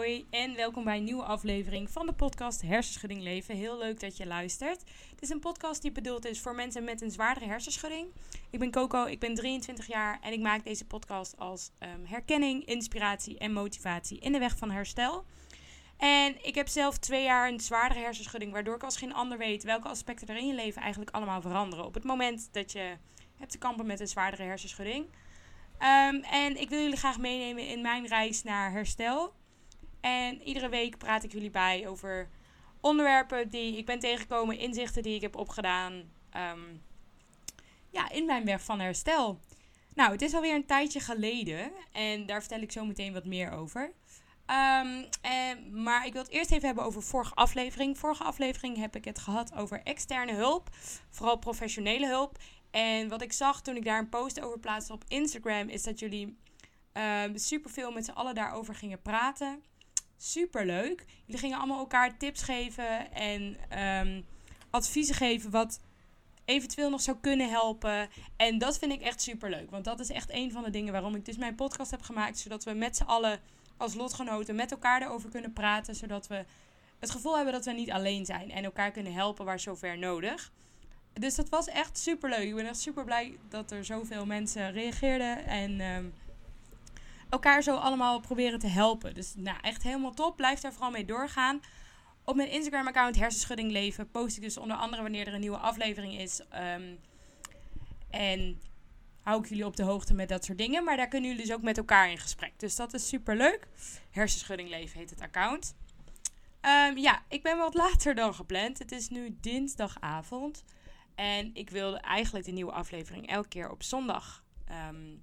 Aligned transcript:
hoi 0.00 0.26
en 0.30 0.54
welkom 0.54 0.84
bij 0.84 0.96
een 0.96 1.04
nieuwe 1.04 1.22
aflevering 1.22 1.90
van 1.90 2.06
de 2.06 2.12
podcast 2.12 2.62
Hersenschudding 2.62 3.22
Leven. 3.22 3.56
Heel 3.56 3.78
leuk 3.78 4.00
dat 4.00 4.16
je 4.16 4.26
luistert. 4.26 4.84
Dit 5.10 5.22
is 5.22 5.28
een 5.28 5.40
podcast 5.40 5.82
die 5.82 5.92
bedoeld 5.92 6.24
is 6.24 6.40
voor 6.40 6.54
mensen 6.54 6.84
met 6.84 7.00
een 7.00 7.10
zwaardere 7.10 7.46
hersenschudding. 7.46 8.08
Ik 8.50 8.58
ben 8.58 8.70
Coco, 8.70 9.04
ik 9.04 9.18
ben 9.18 9.34
23 9.34 9.86
jaar 9.86 10.18
en 10.20 10.32
ik 10.32 10.40
maak 10.40 10.64
deze 10.64 10.86
podcast 10.86 11.38
als 11.38 11.70
um, 11.80 12.04
herkenning, 12.04 12.64
inspiratie 12.64 13.38
en 13.38 13.52
motivatie 13.52 14.18
in 14.18 14.32
de 14.32 14.38
weg 14.38 14.56
van 14.56 14.70
herstel. 14.70 15.24
En 15.96 16.46
ik 16.46 16.54
heb 16.54 16.68
zelf 16.68 16.98
twee 16.98 17.22
jaar 17.22 17.48
een 17.48 17.60
zwaardere 17.60 18.00
hersenschudding, 18.00 18.52
waardoor 18.52 18.74
ik 18.74 18.84
als 18.84 18.96
geen 18.96 19.14
ander 19.14 19.38
weet 19.38 19.62
welke 19.62 19.88
aspecten 19.88 20.28
er 20.28 20.36
in 20.36 20.46
je 20.46 20.54
leven 20.54 20.82
eigenlijk 20.82 21.10
allemaal 21.10 21.40
veranderen. 21.40 21.84
Op 21.84 21.94
het 21.94 22.04
moment 22.04 22.48
dat 22.52 22.72
je 22.72 22.96
hebt 23.36 23.50
te 23.50 23.58
kampen 23.58 23.86
met 23.86 24.00
een 24.00 24.08
zwaardere 24.08 24.42
hersenschudding. 24.42 25.04
Um, 25.78 26.22
en 26.22 26.60
ik 26.60 26.68
wil 26.68 26.80
jullie 26.80 26.96
graag 26.96 27.18
meenemen 27.18 27.68
in 27.68 27.82
mijn 27.82 28.06
reis 28.06 28.42
naar 28.42 28.70
herstel. 28.70 29.38
En 30.00 30.42
iedere 30.42 30.68
week 30.68 30.98
praat 30.98 31.24
ik 31.24 31.32
jullie 31.32 31.50
bij 31.50 31.88
over 31.88 32.28
onderwerpen 32.80 33.48
die 33.48 33.76
ik 33.76 33.86
ben 33.86 33.98
tegengekomen, 33.98 34.58
inzichten 34.58 35.02
die 35.02 35.14
ik 35.14 35.20
heb 35.20 35.36
opgedaan. 35.36 35.92
Um, 36.36 36.82
ja, 37.90 38.10
in 38.10 38.26
mijn 38.26 38.44
weg 38.44 38.62
van 38.62 38.80
herstel. 38.80 39.40
Nou, 39.94 40.12
het 40.12 40.22
is 40.22 40.34
alweer 40.34 40.54
een 40.54 40.66
tijdje 40.66 41.00
geleden 41.00 41.72
en 41.92 42.26
daar 42.26 42.40
vertel 42.40 42.60
ik 42.60 42.72
zo 42.72 42.84
meteen 42.84 43.12
wat 43.12 43.24
meer 43.24 43.50
over. 43.50 43.92
Um, 44.46 45.06
en, 45.20 45.82
maar 45.82 46.06
ik 46.06 46.12
wil 46.12 46.22
het 46.22 46.30
eerst 46.30 46.50
even 46.50 46.66
hebben 46.66 46.84
over 46.84 47.02
vorige 47.02 47.34
aflevering. 47.34 47.98
Vorige 47.98 48.24
aflevering 48.24 48.76
heb 48.76 48.96
ik 48.96 49.04
het 49.04 49.18
gehad 49.18 49.54
over 49.54 49.82
externe 49.82 50.32
hulp, 50.32 50.68
vooral 51.10 51.38
professionele 51.38 52.06
hulp. 52.06 52.38
En 52.70 53.08
wat 53.08 53.22
ik 53.22 53.32
zag 53.32 53.62
toen 53.62 53.76
ik 53.76 53.84
daar 53.84 53.98
een 53.98 54.08
post 54.08 54.40
over 54.40 54.58
plaatste 54.58 54.92
op 54.92 55.04
Instagram, 55.08 55.68
is 55.68 55.82
dat 55.82 55.98
jullie 55.98 56.26
um, 56.26 56.36
ehm, 56.92 57.36
super 57.36 57.70
veel 57.70 57.92
met 57.92 58.04
z'n 58.04 58.10
allen 58.10 58.34
daarover 58.34 58.74
gingen 58.74 59.02
praten. 59.02 59.62
Super 60.22 60.66
leuk. 60.66 61.04
Jullie 61.24 61.40
gingen 61.40 61.58
allemaal 61.58 61.78
elkaar 61.78 62.18
tips 62.18 62.42
geven 62.42 63.12
en 63.12 63.56
um, 64.06 64.26
adviezen 64.70 65.14
geven 65.14 65.50
wat 65.50 65.80
eventueel 66.44 66.90
nog 66.90 67.00
zou 67.00 67.16
kunnen 67.20 67.50
helpen. 67.50 68.08
En 68.36 68.58
dat 68.58 68.78
vind 68.78 68.92
ik 68.92 69.00
echt 69.00 69.22
super 69.22 69.50
leuk. 69.50 69.70
Want 69.70 69.84
dat 69.84 70.00
is 70.00 70.10
echt 70.10 70.30
een 70.30 70.52
van 70.52 70.62
de 70.62 70.70
dingen 70.70 70.92
waarom 70.92 71.14
ik 71.14 71.24
dus 71.24 71.36
mijn 71.36 71.54
podcast 71.54 71.90
heb 71.90 72.02
gemaakt. 72.02 72.38
Zodat 72.38 72.64
we 72.64 72.72
met 72.72 72.96
z'n 72.96 73.02
allen 73.02 73.40
als 73.76 73.94
lotgenoten 73.94 74.54
met 74.54 74.70
elkaar 74.70 75.02
erover 75.02 75.30
kunnen 75.30 75.52
praten. 75.52 75.94
Zodat 75.94 76.26
we 76.26 76.44
het 76.98 77.10
gevoel 77.10 77.34
hebben 77.36 77.52
dat 77.52 77.64
we 77.64 77.72
niet 77.72 77.90
alleen 77.90 78.26
zijn. 78.26 78.50
En 78.50 78.64
elkaar 78.64 78.90
kunnen 78.90 79.12
helpen 79.12 79.44
waar 79.44 79.60
zover 79.60 79.98
nodig. 79.98 80.52
Dus 81.12 81.34
dat 81.34 81.48
was 81.48 81.66
echt 81.66 81.98
super 81.98 82.30
leuk. 82.30 82.48
Ik 82.48 82.54
ben 82.54 82.66
echt 82.66 82.80
super 82.80 83.04
blij 83.04 83.38
dat 83.48 83.70
er 83.70 83.84
zoveel 83.84 84.26
mensen 84.26 84.72
reageerden. 84.72 85.46
En 85.46 85.80
um, 85.80 86.12
elkaar 87.30 87.62
zo 87.62 87.76
allemaal 87.76 88.20
proberen 88.20 88.58
te 88.58 88.66
helpen. 88.66 89.14
Dus 89.14 89.34
nou, 89.36 89.58
echt 89.60 89.82
helemaal 89.82 90.14
top. 90.14 90.36
Blijf 90.36 90.60
daar 90.60 90.72
vooral 90.72 90.90
mee 90.90 91.04
doorgaan. 91.04 91.60
Op 92.24 92.36
mijn 92.36 92.50
Instagram-account 92.50 93.16
Hersenschudding 93.16 93.70
Leven 93.70 94.10
post 94.10 94.36
ik 94.36 94.42
dus 94.42 94.56
onder 94.56 94.76
andere 94.76 95.02
wanneer 95.02 95.26
er 95.26 95.34
een 95.34 95.40
nieuwe 95.40 95.56
aflevering 95.56 96.18
is. 96.18 96.40
Um, 96.40 96.98
en 98.10 98.60
hou 99.22 99.42
ik 99.42 99.48
jullie 99.48 99.66
op 99.66 99.76
de 99.76 99.82
hoogte 99.82 100.14
met 100.14 100.28
dat 100.28 100.44
soort 100.44 100.58
dingen. 100.58 100.84
Maar 100.84 100.96
daar 100.96 101.08
kunnen 101.08 101.30
jullie 101.30 101.46
dus 101.46 101.54
ook 101.54 101.62
met 101.62 101.78
elkaar 101.78 102.10
in 102.10 102.18
gesprek. 102.18 102.52
Dus 102.56 102.76
dat 102.76 102.94
is 102.94 103.08
super 103.08 103.36
leuk. 103.36 103.68
Hersenschudding 104.10 104.68
Leven 104.68 104.98
heet 104.98 105.10
het 105.10 105.20
account. 105.20 105.74
Um, 106.62 106.98
ja, 106.98 107.22
ik 107.28 107.42
ben 107.42 107.58
wat 107.58 107.74
later 107.74 108.14
dan 108.14 108.34
gepland. 108.34 108.78
Het 108.78 108.92
is 108.92 109.08
nu 109.08 109.36
dinsdagavond. 109.40 110.64
En 111.14 111.50
ik 111.54 111.70
wilde 111.70 111.98
eigenlijk 111.98 112.44
de 112.44 112.52
nieuwe 112.52 112.72
aflevering 112.72 113.28
elke 113.28 113.48
keer 113.48 113.70
op 113.70 113.82
zondag 113.82 114.44
um, 114.88 115.22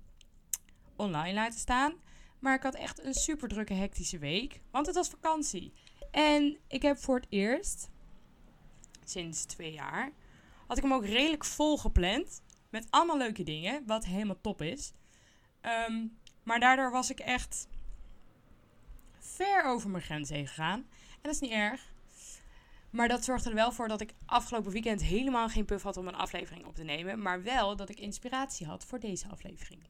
online 0.98 1.34
laten 1.34 1.60
staan. 1.60 1.94
Maar 2.40 2.56
ik 2.56 2.64
had 2.64 2.76
echt 2.76 3.04
een 3.04 3.14
super 3.14 3.48
drukke, 3.48 3.74
hectische 3.74 4.18
week. 4.18 4.62
Want 4.72 4.86
het 4.86 4.96
was 4.96 5.10
vakantie. 5.10 5.74
En 6.12 6.58
ik 6.68 6.82
heb 6.82 6.98
voor 6.98 7.16
het 7.16 7.28
eerst, 7.30 7.90
sinds 9.04 9.46
twee 9.46 9.72
jaar, 9.72 10.12
had 10.68 10.78
ik 10.78 10.84
hem 10.84 10.94
ook 10.94 11.06
redelijk 11.06 11.46
vol 11.46 11.78
gepland. 11.78 12.42
Met 12.70 12.88
allemaal 12.90 13.18
leuke 13.18 13.44
dingen, 13.44 13.84
wat 13.86 14.06
helemaal 14.06 14.42
top 14.42 14.62
is. 14.62 14.94
Um, 15.62 16.18
maar 16.44 16.60
daardoor 16.60 16.92
was 16.92 17.10
ik 17.10 17.20
echt 17.20 17.68
ver 19.20 19.64
over 19.64 19.90
mijn 19.90 20.04
grens 20.04 20.30
heen 20.30 20.48
gegaan. 20.48 20.80
En 20.80 21.20
dat 21.22 21.34
is 21.34 21.40
niet 21.40 21.52
erg. 21.52 21.96
Maar 22.90 23.08
dat 23.08 23.24
zorgde 23.24 23.50
er 23.50 23.56
wel 23.56 23.72
voor 23.72 23.88
dat 23.88 24.02
ik 24.02 24.14
afgelopen 24.26 24.72
weekend 24.72 25.04
helemaal 25.04 25.50
geen 25.50 25.66
puff 25.66 25.84
had 25.84 25.98
om 25.98 26.08
een 26.08 26.16
aflevering 26.16 26.66
op 26.66 26.76
te 26.76 26.84
nemen. 26.84 27.22
Maar 27.22 27.44
wel 27.44 27.76
dat 27.76 27.90
ik 27.90 28.00
inspiratie 28.00 28.68
had 28.68 28.86
voor 28.86 29.00
deze 29.00 29.28
aflevering. 29.28 29.82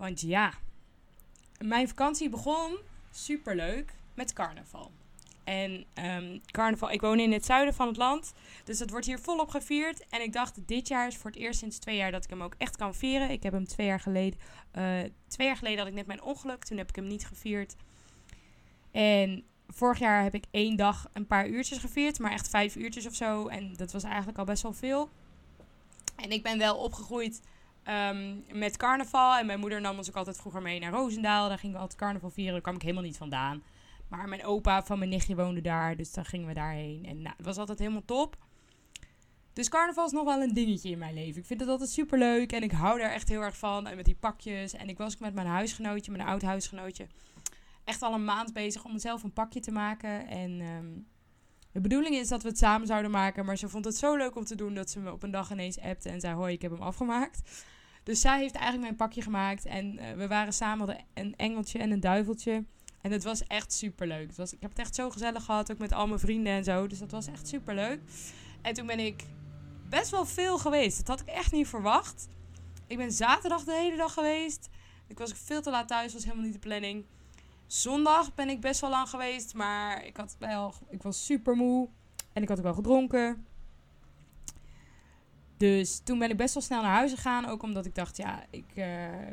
Want 0.00 0.20
ja, 0.20 0.52
mijn 1.58 1.88
vakantie 1.88 2.28
begon 2.28 2.78
superleuk 3.10 3.94
met 4.14 4.32
carnaval. 4.32 4.90
En 5.44 5.84
um, 5.94 6.40
carnaval, 6.50 6.90
ik 6.90 7.00
woon 7.00 7.18
in 7.18 7.32
het 7.32 7.44
zuiden 7.44 7.74
van 7.74 7.86
het 7.86 7.96
land. 7.96 8.32
Dus 8.64 8.78
dat 8.78 8.90
wordt 8.90 9.06
hier 9.06 9.18
volop 9.18 9.48
gevierd. 9.48 10.06
En 10.08 10.22
ik 10.22 10.32
dacht, 10.32 10.68
dit 10.68 10.88
jaar 10.88 11.06
is 11.06 11.16
voor 11.16 11.30
het 11.30 11.40
eerst 11.40 11.58
sinds 11.58 11.78
twee 11.78 11.96
jaar 11.96 12.10
dat 12.10 12.24
ik 12.24 12.30
hem 12.30 12.42
ook 12.42 12.54
echt 12.58 12.76
kan 12.76 12.94
vieren. 12.94 13.30
Ik 13.30 13.42
heb 13.42 13.52
hem 13.52 13.66
twee 13.66 13.86
jaar 13.86 14.00
geleden. 14.00 14.38
Uh, 14.78 14.98
twee 15.28 15.46
jaar 15.46 15.56
geleden 15.56 15.78
had 15.78 15.88
ik 15.88 15.94
net 15.94 16.06
mijn 16.06 16.22
ongeluk. 16.22 16.64
Toen 16.64 16.78
heb 16.78 16.88
ik 16.88 16.96
hem 16.96 17.06
niet 17.06 17.26
gevierd. 17.26 17.76
En 18.90 19.44
vorig 19.68 19.98
jaar 19.98 20.22
heb 20.22 20.34
ik 20.34 20.44
één 20.50 20.76
dag 20.76 21.08
een 21.12 21.26
paar 21.26 21.48
uurtjes 21.48 21.78
gevierd, 21.78 22.18
maar 22.18 22.32
echt 22.32 22.48
vijf 22.48 22.76
uurtjes 22.76 23.06
of 23.06 23.14
zo. 23.14 23.48
En 23.48 23.74
dat 23.76 23.92
was 23.92 24.02
eigenlijk 24.02 24.38
al 24.38 24.44
best 24.44 24.62
wel 24.62 24.72
veel. 24.72 25.10
En 26.16 26.30
ik 26.30 26.42
ben 26.42 26.58
wel 26.58 26.76
opgegroeid 26.76 27.40
um, 27.90 28.44
met 28.52 28.76
carnaval. 28.76 29.38
En 29.38 29.46
mijn 29.46 29.60
moeder 29.60 29.80
nam 29.80 29.96
ons 29.96 30.08
ook 30.08 30.16
altijd 30.16 30.36
vroeger 30.36 30.62
mee 30.62 30.80
naar 30.80 30.92
Roosendaal. 30.92 31.48
Daar 31.48 31.58
gingen 31.58 31.74
we 31.74 31.80
altijd 31.80 32.00
carnaval 32.00 32.30
vieren. 32.30 32.52
Daar 32.52 32.62
kwam 32.62 32.74
ik 32.74 32.82
helemaal 32.82 33.02
niet 33.02 33.16
vandaan. 33.16 33.62
Maar 34.08 34.28
mijn 34.28 34.44
opa 34.44 34.82
van 34.82 34.98
mijn 34.98 35.10
nichtje 35.10 35.36
woonde 35.36 35.60
daar, 35.60 35.96
dus 35.96 36.12
dan 36.12 36.24
gingen 36.24 36.46
we 36.46 36.54
daarheen. 36.54 37.04
En 37.06 37.22
nou, 37.22 37.34
het 37.36 37.46
was 37.46 37.56
altijd 37.56 37.78
helemaal 37.78 38.04
top. 38.04 38.36
Dus 39.52 39.68
carnaval 39.68 40.06
is 40.06 40.12
nog 40.12 40.24
wel 40.24 40.42
een 40.42 40.54
dingetje 40.54 40.90
in 40.90 40.98
mijn 40.98 41.14
leven. 41.14 41.40
Ik 41.40 41.46
vind 41.46 41.60
het 41.60 41.68
altijd 41.68 41.90
super 41.90 42.18
leuk 42.18 42.52
en 42.52 42.62
ik 42.62 42.72
hou 42.72 42.98
daar 42.98 43.10
echt 43.10 43.28
heel 43.28 43.42
erg 43.42 43.56
van. 43.56 43.86
En 43.86 43.96
met 43.96 44.04
die 44.04 44.16
pakjes. 44.20 44.74
En 44.74 44.88
ik 44.88 44.98
was 44.98 45.14
ook 45.14 45.20
met 45.20 45.34
mijn 45.34 45.46
huisgenootje, 45.46 46.12
mijn 46.12 46.28
oud 46.28 46.42
huisgenootje 46.42 47.06
echt 47.90 48.02
al 48.02 48.14
een 48.14 48.24
maand 48.24 48.52
bezig 48.52 48.84
om 48.84 48.98
zelf 48.98 49.22
een 49.22 49.32
pakje 49.32 49.60
te 49.60 49.70
maken. 49.70 50.26
En 50.26 50.60
um, 50.60 51.06
de 51.72 51.80
bedoeling 51.80 52.14
is 52.14 52.28
dat 52.28 52.42
we 52.42 52.48
het 52.48 52.58
samen 52.58 52.86
zouden 52.86 53.10
maken. 53.10 53.44
Maar 53.44 53.56
ze 53.56 53.68
vond 53.68 53.84
het 53.84 53.96
zo 53.96 54.16
leuk 54.16 54.36
om 54.36 54.44
te 54.44 54.54
doen 54.54 54.74
dat 54.74 54.90
ze 54.90 55.00
me 55.00 55.12
op 55.12 55.22
een 55.22 55.30
dag 55.30 55.50
ineens 55.50 55.80
appte 55.80 56.08
en 56.08 56.20
zei: 56.20 56.34
Hoi, 56.34 56.52
ik 56.52 56.62
heb 56.62 56.70
hem 56.70 56.82
afgemaakt. 56.82 57.64
Dus 58.10 58.20
zij 58.20 58.38
heeft 58.38 58.54
eigenlijk 58.54 58.82
mijn 58.82 58.96
pakje 58.96 59.22
gemaakt. 59.22 59.64
En 59.64 59.98
uh, 59.98 60.12
we 60.12 60.28
waren 60.28 60.52
samen 60.52 61.04
een 61.14 61.34
engeltje 61.36 61.78
en 61.78 61.90
een 61.90 62.00
duiveltje. 62.00 62.64
En 63.00 63.12
het 63.12 63.24
was 63.24 63.46
echt 63.46 63.72
super 63.72 64.06
leuk. 64.06 64.32
Was, 64.32 64.52
ik 64.52 64.60
heb 64.60 64.70
het 64.70 64.78
echt 64.78 64.94
zo 64.94 65.10
gezellig 65.10 65.44
gehad, 65.44 65.72
ook 65.72 65.78
met 65.78 65.92
al 65.92 66.06
mijn 66.06 66.20
vrienden 66.20 66.52
en 66.52 66.64
zo. 66.64 66.86
Dus 66.86 66.98
dat 66.98 67.10
was 67.10 67.26
echt 67.26 67.48
super 67.48 67.74
leuk. 67.74 68.00
En 68.62 68.74
toen 68.74 68.86
ben 68.86 68.98
ik 68.98 69.24
best 69.88 70.10
wel 70.10 70.26
veel 70.26 70.58
geweest. 70.58 70.96
Dat 70.96 71.08
had 71.08 71.20
ik 71.20 71.34
echt 71.34 71.52
niet 71.52 71.68
verwacht. 71.68 72.28
Ik 72.86 72.96
ben 72.96 73.12
zaterdag 73.12 73.64
de 73.64 73.74
hele 73.74 73.96
dag 73.96 74.12
geweest. 74.12 74.68
Ik 75.06 75.18
was 75.18 75.32
veel 75.32 75.62
te 75.62 75.70
laat 75.70 75.88
thuis, 75.88 76.12
was 76.12 76.24
helemaal 76.24 76.44
niet 76.44 76.52
de 76.52 76.58
planning. 76.58 77.04
Zondag 77.66 78.34
ben 78.34 78.48
ik 78.48 78.60
best 78.60 78.80
wel 78.80 78.90
lang 78.90 79.08
geweest, 79.08 79.54
maar 79.54 80.04
ik, 80.04 80.16
had 80.16 80.36
wel, 80.38 80.74
ik 80.88 81.02
was 81.02 81.24
super 81.24 81.56
moe 81.56 81.88
en 82.32 82.42
ik 82.42 82.48
had 82.48 82.58
ook 82.58 82.64
wel 82.64 82.74
gedronken. 82.74 83.46
Dus 85.60 86.00
toen 86.04 86.18
ben 86.18 86.30
ik 86.30 86.36
best 86.36 86.54
wel 86.54 86.62
snel 86.62 86.82
naar 86.82 86.94
huis 86.94 87.12
gegaan. 87.12 87.46
Ook 87.46 87.62
omdat 87.62 87.86
ik 87.86 87.94
dacht, 87.94 88.16
ja, 88.16 88.44
ik 88.50 88.72
uh, 88.74 88.86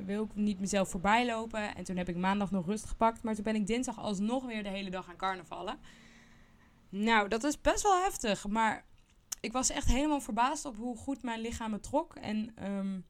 wil 0.05 0.29
niet 0.33 0.59
mezelf 0.59 0.89
voorbij 0.89 1.25
lopen. 1.25 1.75
En 1.75 1.83
toen 1.83 1.97
heb 1.97 2.09
ik 2.09 2.15
maandag 2.15 2.51
nog 2.51 2.65
rust 2.65 2.85
gepakt. 2.85 3.23
Maar 3.23 3.35
toen 3.35 3.43
ben 3.43 3.55
ik 3.55 3.67
dinsdag 3.67 3.99
alsnog 3.99 4.45
weer 4.45 4.63
de 4.63 4.69
hele 4.69 4.89
dag 4.89 5.09
aan 5.09 5.15
carnavallen. 5.15 5.79
Nou, 6.89 7.27
dat 7.27 7.43
is 7.43 7.61
best 7.61 7.83
wel 7.83 8.01
heftig. 8.03 8.47
Maar 8.47 8.85
ik 9.39 9.51
was 9.51 9.69
echt 9.69 9.87
helemaal 9.87 10.21
verbaasd 10.21 10.65
op 10.65 10.77
hoe 10.77 10.97
goed 10.97 11.23
mijn 11.23 11.41
lichaam 11.41 11.71
me 11.71 11.79
trok. 11.79 12.15
En 12.15 12.53
um, 12.63 13.05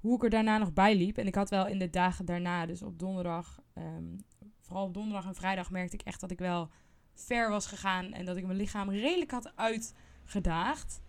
hoe 0.00 0.16
ik 0.16 0.22
er 0.22 0.30
daarna 0.30 0.58
nog 0.58 0.72
bij 0.72 0.96
liep. 0.96 1.18
En 1.18 1.26
ik 1.26 1.34
had 1.34 1.50
wel 1.50 1.66
in 1.66 1.78
de 1.78 1.90
dagen 1.90 2.24
daarna, 2.24 2.66
dus 2.66 2.82
op 2.82 2.98
donderdag, 2.98 3.60
um, 3.74 4.16
vooral 4.60 4.84
op 4.84 4.94
donderdag 4.94 5.26
en 5.26 5.34
vrijdag 5.34 5.70
merkte 5.70 5.96
ik 5.96 6.06
echt 6.06 6.20
dat 6.20 6.30
ik 6.30 6.38
wel 6.38 6.70
ver 7.14 7.50
was 7.50 7.66
gegaan 7.66 8.12
en 8.12 8.24
dat 8.24 8.36
ik 8.36 8.46
mijn 8.46 8.58
lichaam 8.58 8.90
redelijk 8.90 9.30
had 9.30 9.52
uitgedaagd. 9.56 11.04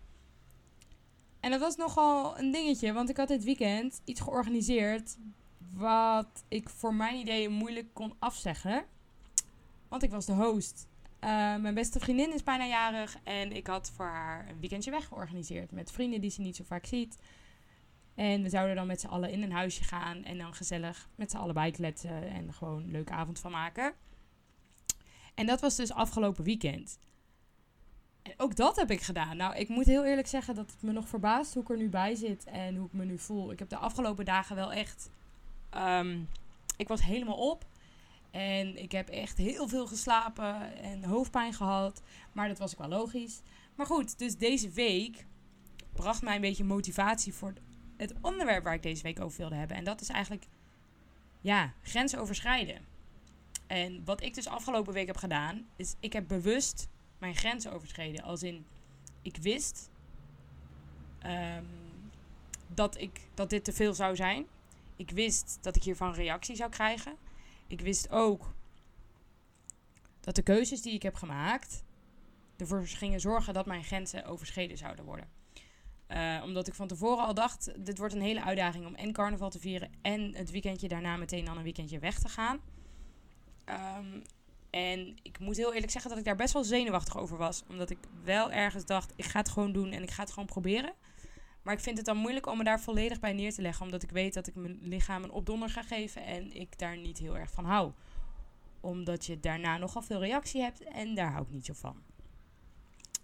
En 1.47 1.53
dat 1.53 1.61
was 1.61 1.75
nogal 1.75 2.39
een 2.39 2.51
dingetje, 2.51 2.93
want 2.93 3.09
ik 3.09 3.17
had 3.17 3.27
dit 3.27 3.43
weekend 3.43 4.01
iets 4.05 4.21
georganiseerd 4.21 5.17
wat 5.73 6.43
ik 6.47 6.69
voor 6.69 6.93
mijn 6.93 7.15
ideeën 7.15 7.51
moeilijk 7.51 7.93
kon 7.93 8.13
afzeggen. 8.19 8.85
Want 9.87 10.03
ik 10.03 10.11
was 10.11 10.25
de 10.25 10.33
host. 10.33 10.87
Uh, 11.23 11.29
mijn 11.55 11.73
beste 11.73 11.99
vriendin 11.99 12.33
is 12.33 12.43
bijna 12.43 12.65
jarig 12.65 13.17
en 13.23 13.51
ik 13.51 13.67
had 13.67 13.91
voor 13.95 14.05
haar 14.05 14.49
een 14.49 14.59
weekendje 14.59 14.91
weg 14.91 15.07
georganiseerd 15.07 15.71
met 15.71 15.91
vrienden 15.91 16.21
die 16.21 16.29
ze 16.29 16.41
niet 16.41 16.55
zo 16.55 16.63
vaak 16.63 16.85
ziet. 16.85 17.17
En 18.15 18.41
we 18.41 18.49
zouden 18.49 18.75
dan 18.75 18.87
met 18.87 18.99
z'n 18.99 19.07
allen 19.07 19.31
in 19.31 19.43
een 19.43 19.51
huisje 19.51 19.83
gaan 19.83 20.23
en 20.23 20.37
dan 20.37 20.53
gezellig 20.53 21.09
met 21.15 21.31
z'n 21.31 21.37
allen 21.37 21.53
bijkletsen 21.53 22.29
en 22.29 22.53
gewoon 22.53 22.83
een 22.83 22.91
leuke 22.91 23.13
avond 23.13 23.39
van 23.39 23.51
maken. 23.51 23.93
En 25.35 25.45
dat 25.45 25.61
was 25.61 25.75
dus 25.75 25.91
afgelopen 25.91 26.43
weekend. 26.43 26.99
Ook 28.37 28.55
dat 28.55 28.75
heb 28.75 28.91
ik 28.91 29.01
gedaan. 29.01 29.37
Nou, 29.37 29.55
ik 29.55 29.69
moet 29.69 29.85
heel 29.85 30.05
eerlijk 30.05 30.27
zeggen 30.27 30.55
dat 30.55 30.71
het 30.71 30.81
me 30.81 30.91
nog 30.91 31.07
verbaast 31.07 31.53
hoe 31.53 31.63
ik 31.63 31.69
er 31.69 31.77
nu 31.77 31.89
bij 31.89 32.15
zit 32.15 32.43
en 32.43 32.75
hoe 32.75 32.85
ik 32.85 32.93
me 32.93 33.05
nu 33.05 33.17
voel. 33.17 33.51
Ik 33.51 33.59
heb 33.59 33.69
de 33.69 33.77
afgelopen 33.77 34.25
dagen 34.25 34.55
wel 34.55 34.73
echt. 34.73 35.09
Um, 35.75 36.29
ik 36.77 36.87
was 36.87 37.03
helemaal 37.03 37.49
op. 37.49 37.65
En 38.31 38.81
ik 38.81 38.91
heb 38.91 39.09
echt 39.09 39.37
heel 39.37 39.67
veel 39.67 39.87
geslapen 39.87 40.77
en 40.77 41.03
hoofdpijn 41.03 41.53
gehad. 41.53 42.01
Maar 42.31 42.47
dat 42.47 42.57
was 42.57 42.71
ook 42.71 42.79
wel 42.79 42.99
logisch. 42.99 43.41
Maar 43.75 43.85
goed, 43.85 44.19
dus 44.19 44.37
deze 44.37 44.69
week 44.69 45.25
bracht 45.93 46.21
mij 46.21 46.35
een 46.35 46.41
beetje 46.41 46.63
motivatie 46.63 47.33
voor 47.33 47.53
het 47.97 48.13
onderwerp 48.21 48.63
waar 48.63 48.73
ik 48.73 48.83
deze 48.83 49.03
week 49.03 49.19
over 49.19 49.37
wilde 49.37 49.55
hebben. 49.55 49.77
En 49.77 49.83
dat 49.83 50.01
is 50.01 50.09
eigenlijk, 50.09 50.45
ja, 51.41 51.73
grenzen 51.81 52.19
overschrijden. 52.19 52.81
En 53.67 54.05
wat 54.05 54.23
ik 54.23 54.33
dus 54.33 54.47
afgelopen 54.47 54.93
week 54.93 55.07
heb 55.07 55.17
gedaan, 55.17 55.65
is 55.75 55.95
ik 55.99 56.13
heb 56.13 56.27
bewust 56.27 56.87
mijn 57.17 57.35
grenzen 57.35 57.71
overschreden. 57.71 58.23
Als 58.23 58.43
in, 58.43 58.65
ik 59.21 59.37
wist 59.37 59.89
ehm, 61.19 61.65
dat, 62.67 62.97
ik, 62.97 63.21
dat 63.33 63.49
dit 63.49 63.63
te 63.63 63.73
veel 63.73 63.93
zou 63.93 64.15
zijn. 64.15 64.45
Ik 64.95 65.09
wist 65.09 65.57
dat 65.61 65.75
ik 65.75 65.83
hiervan 65.83 66.13
reactie 66.13 66.55
zou 66.55 66.69
krijgen. 66.69 67.15
Ik 67.67 67.81
wist 67.81 68.09
ook 68.09 68.53
dat 70.19 70.35
de 70.35 70.41
keuzes 70.41 70.81
die 70.81 70.93
ik 70.93 71.03
heb 71.03 71.15
gemaakt 71.15 71.83
ervoor 72.57 72.87
gingen 72.87 73.19
zorgen 73.19 73.53
dat 73.53 73.65
mijn 73.65 73.83
grenzen 73.83 74.25
overschreden 74.25 74.77
zouden 74.77 75.05
worden. 75.05 75.29
Uh, 76.07 76.41
omdat 76.43 76.67
ik 76.67 76.73
van 76.73 76.87
tevoren 76.87 77.25
al 77.25 77.33
dacht, 77.33 77.85
dit 77.85 77.97
wordt 77.97 78.13
een 78.13 78.21
hele 78.21 78.43
uitdaging 78.43 78.85
om 78.85 78.95
en 78.95 79.11
carnaval 79.11 79.49
te 79.49 79.59
vieren 79.59 79.91
en 80.01 80.35
het 80.35 80.51
weekendje 80.51 80.87
daarna 80.87 81.17
meteen 81.17 81.45
dan 81.45 81.57
een 81.57 81.63
weekendje 81.63 81.99
weg 81.99 82.19
te 82.19 82.29
gaan. 82.29 82.59
Um, 83.97 84.21
en 84.77 85.15
ik 85.21 85.39
moet 85.39 85.57
heel 85.57 85.73
eerlijk 85.73 85.91
zeggen 85.91 86.09
dat 86.09 86.19
ik 86.19 86.25
daar 86.25 86.35
best 86.35 86.53
wel 86.53 86.63
zenuwachtig 86.63 87.17
over 87.17 87.37
was. 87.37 87.63
Omdat 87.69 87.89
ik 87.89 87.97
wel 88.23 88.51
ergens 88.51 88.85
dacht, 88.85 89.13
ik 89.15 89.25
ga 89.25 89.39
het 89.39 89.49
gewoon 89.49 89.71
doen 89.71 89.91
en 89.91 90.03
ik 90.03 90.11
ga 90.11 90.21
het 90.21 90.31
gewoon 90.31 90.45
proberen. 90.45 90.93
Maar 91.61 91.73
ik 91.73 91.79
vind 91.79 91.97
het 91.97 92.05
dan 92.05 92.17
moeilijk 92.17 92.45
om 92.45 92.57
me 92.57 92.63
daar 92.63 92.79
volledig 92.79 93.19
bij 93.19 93.33
neer 93.33 93.53
te 93.53 93.61
leggen. 93.61 93.85
Omdat 93.85 94.03
ik 94.03 94.11
weet 94.11 94.33
dat 94.33 94.47
ik 94.47 94.55
mijn 94.55 94.79
lichaam 94.81 95.23
een 95.23 95.31
opdonder 95.31 95.69
ga 95.69 95.83
geven 95.83 96.25
en 96.25 96.53
ik 96.53 96.79
daar 96.79 96.97
niet 96.97 97.17
heel 97.17 97.37
erg 97.37 97.51
van 97.51 97.65
hou. 97.65 97.91
Omdat 98.79 99.25
je 99.25 99.39
daarna 99.39 99.77
nogal 99.77 100.01
veel 100.01 100.19
reactie 100.19 100.61
hebt 100.61 100.83
en 100.83 101.15
daar 101.15 101.31
hou 101.31 101.43
ik 101.43 101.51
niet 101.51 101.65
zo 101.65 101.73
van. 101.73 102.01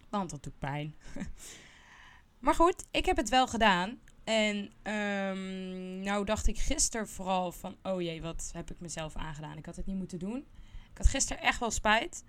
Want 0.08 0.30
dat 0.30 0.42
doet 0.42 0.58
pijn. 0.58 0.94
maar 2.44 2.54
goed, 2.54 2.84
ik 2.90 3.06
heb 3.06 3.16
het 3.16 3.28
wel 3.28 3.46
gedaan. 3.46 3.98
En 4.24 4.56
um, 4.92 6.00
nou 6.00 6.24
dacht 6.24 6.46
ik 6.46 6.58
gisteren 6.58 7.08
vooral 7.08 7.52
van, 7.52 7.76
oh 7.82 8.02
jee, 8.02 8.22
wat 8.22 8.50
heb 8.52 8.70
ik 8.70 8.80
mezelf 8.80 9.16
aangedaan. 9.16 9.56
Ik 9.56 9.66
had 9.66 9.76
het 9.76 9.86
niet 9.86 9.96
moeten 9.96 10.18
doen. 10.18 10.46
Ik 10.94 11.00
had 11.00 11.08
gisteren 11.08 11.42
echt 11.42 11.60
wel 11.60 11.70
spijt. 11.70 12.24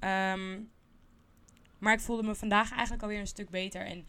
Um, 0.00 0.70
maar 1.78 1.92
ik 1.92 2.00
voelde 2.00 2.22
me 2.22 2.34
vandaag 2.34 2.72
eigenlijk 2.72 3.02
alweer 3.02 3.20
een 3.20 3.26
stuk 3.26 3.50
beter. 3.50 3.86
En 3.86 4.06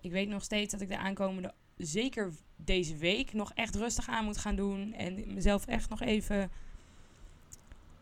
ik 0.00 0.10
weet 0.10 0.28
nog 0.28 0.42
steeds 0.42 0.72
dat 0.72 0.80
ik 0.80 0.88
de 0.88 0.98
aankomende, 0.98 1.54
zeker 1.76 2.32
deze 2.56 2.96
week, 2.96 3.32
nog 3.32 3.52
echt 3.54 3.74
rustig 3.74 4.08
aan 4.08 4.24
moet 4.24 4.38
gaan 4.38 4.56
doen. 4.56 4.92
En 4.92 5.34
mezelf 5.34 5.66
echt 5.66 5.88
nog 5.88 6.00
even, 6.00 6.50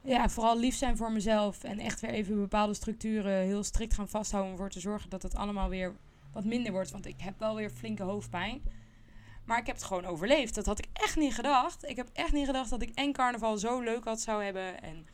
ja, 0.02 0.28
vooral 0.28 0.58
lief 0.58 0.74
zijn 0.74 0.96
voor 0.96 1.12
mezelf. 1.12 1.64
En 1.64 1.78
echt 1.78 2.00
weer 2.00 2.10
even 2.10 2.36
bepaalde 2.36 2.74
structuren 2.74 3.42
heel 3.42 3.64
strikt 3.64 3.94
gaan 3.94 4.08
vasthouden. 4.08 4.52
Om 4.52 4.58
ervoor 4.58 4.72
te 4.72 4.80
zorgen 4.80 5.10
dat 5.10 5.22
het 5.22 5.34
allemaal 5.34 5.68
weer 5.68 5.94
wat 6.32 6.44
minder 6.44 6.72
wordt. 6.72 6.90
Want 6.90 7.06
ik 7.06 7.20
heb 7.20 7.38
wel 7.38 7.54
weer 7.54 7.70
flinke 7.70 8.02
hoofdpijn. 8.02 8.62
Maar 9.44 9.58
ik 9.58 9.66
heb 9.66 9.76
het 9.76 9.84
gewoon 9.84 10.04
overleefd. 10.04 10.54
Dat 10.54 10.66
had 10.66 10.78
ik 10.78 10.86
echt 10.92 11.16
niet 11.16 11.34
gedacht. 11.34 11.84
Ik 11.84 11.96
heb 11.96 12.08
echt 12.12 12.32
niet 12.32 12.46
gedacht 12.46 12.70
dat 12.70 12.82
ik 12.82 12.90
en 12.94 13.12
carnaval 13.12 13.58
zo 13.58 13.80
leuk 13.80 14.04
had 14.04 14.20
zou 14.20 14.44
hebben. 14.44 14.82
En 14.82 15.06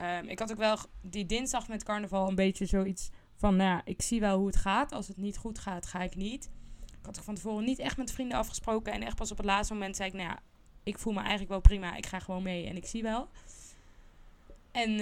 um, 0.00 0.28
ik 0.28 0.38
had 0.38 0.50
ook 0.50 0.58
wel 0.58 0.78
die 1.00 1.26
dinsdag 1.26 1.68
met 1.68 1.84
carnaval 1.84 2.28
een 2.28 2.34
beetje 2.34 2.66
zoiets 2.66 3.10
van, 3.36 3.56
nou 3.56 3.70
ja, 3.70 3.80
ik 3.84 4.02
zie 4.02 4.20
wel 4.20 4.38
hoe 4.38 4.46
het 4.46 4.56
gaat. 4.56 4.92
Als 4.92 5.08
het 5.08 5.16
niet 5.16 5.36
goed 5.36 5.58
gaat, 5.58 5.86
ga 5.86 6.02
ik 6.02 6.16
niet. 6.16 6.50
Ik 6.86 7.06
had 7.06 7.18
ook 7.18 7.24
van 7.24 7.34
tevoren 7.34 7.64
niet 7.64 7.78
echt 7.78 7.96
met 7.96 8.12
vrienden 8.12 8.38
afgesproken. 8.38 8.92
En 8.92 9.02
echt 9.02 9.16
pas 9.16 9.30
op 9.30 9.36
het 9.36 9.46
laatste 9.46 9.72
moment 9.72 9.96
zei 9.96 10.08
ik, 10.08 10.14
nou 10.14 10.28
ja, 10.28 10.38
ik 10.82 10.98
voel 10.98 11.12
me 11.12 11.18
eigenlijk 11.18 11.50
wel 11.50 11.60
prima. 11.60 11.96
Ik 11.96 12.06
ga 12.06 12.18
gewoon 12.18 12.42
mee 12.42 12.66
en 12.66 12.76
ik 12.76 12.86
zie 12.86 13.02
wel. 13.02 13.28
En 14.72 14.92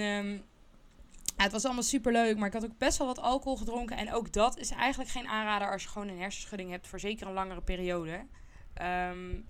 ja, 1.37 1.43
het 1.43 1.51
was 1.51 1.65
allemaal 1.65 1.83
super 1.83 2.11
leuk, 2.11 2.37
maar 2.37 2.47
ik 2.47 2.53
had 2.53 2.65
ook 2.65 2.77
best 2.77 2.97
wel 2.97 3.07
wat 3.07 3.19
alcohol 3.19 3.57
gedronken. 3.57 3.97
En 3.97 4.13
ook 4.13 4.33
dat 4.33 4.57
is 4.57 4.69
eigenlijk 4.71 5.09
geen 5.09 5.27
aanrader 5.27 5.71
als 5.71 5.83
je 5.83 5.89
gewoon 5.89 6.07
een 6.07 6.19
hersenschudding 6.19 6.69
hebt 6.69 6.87
voor 6.87 6.99
zeker 6.99 7.27
een 7.27 7.33
langere 7.33 7.61
periode. 7.61 8.25
Um, 8.81 9.45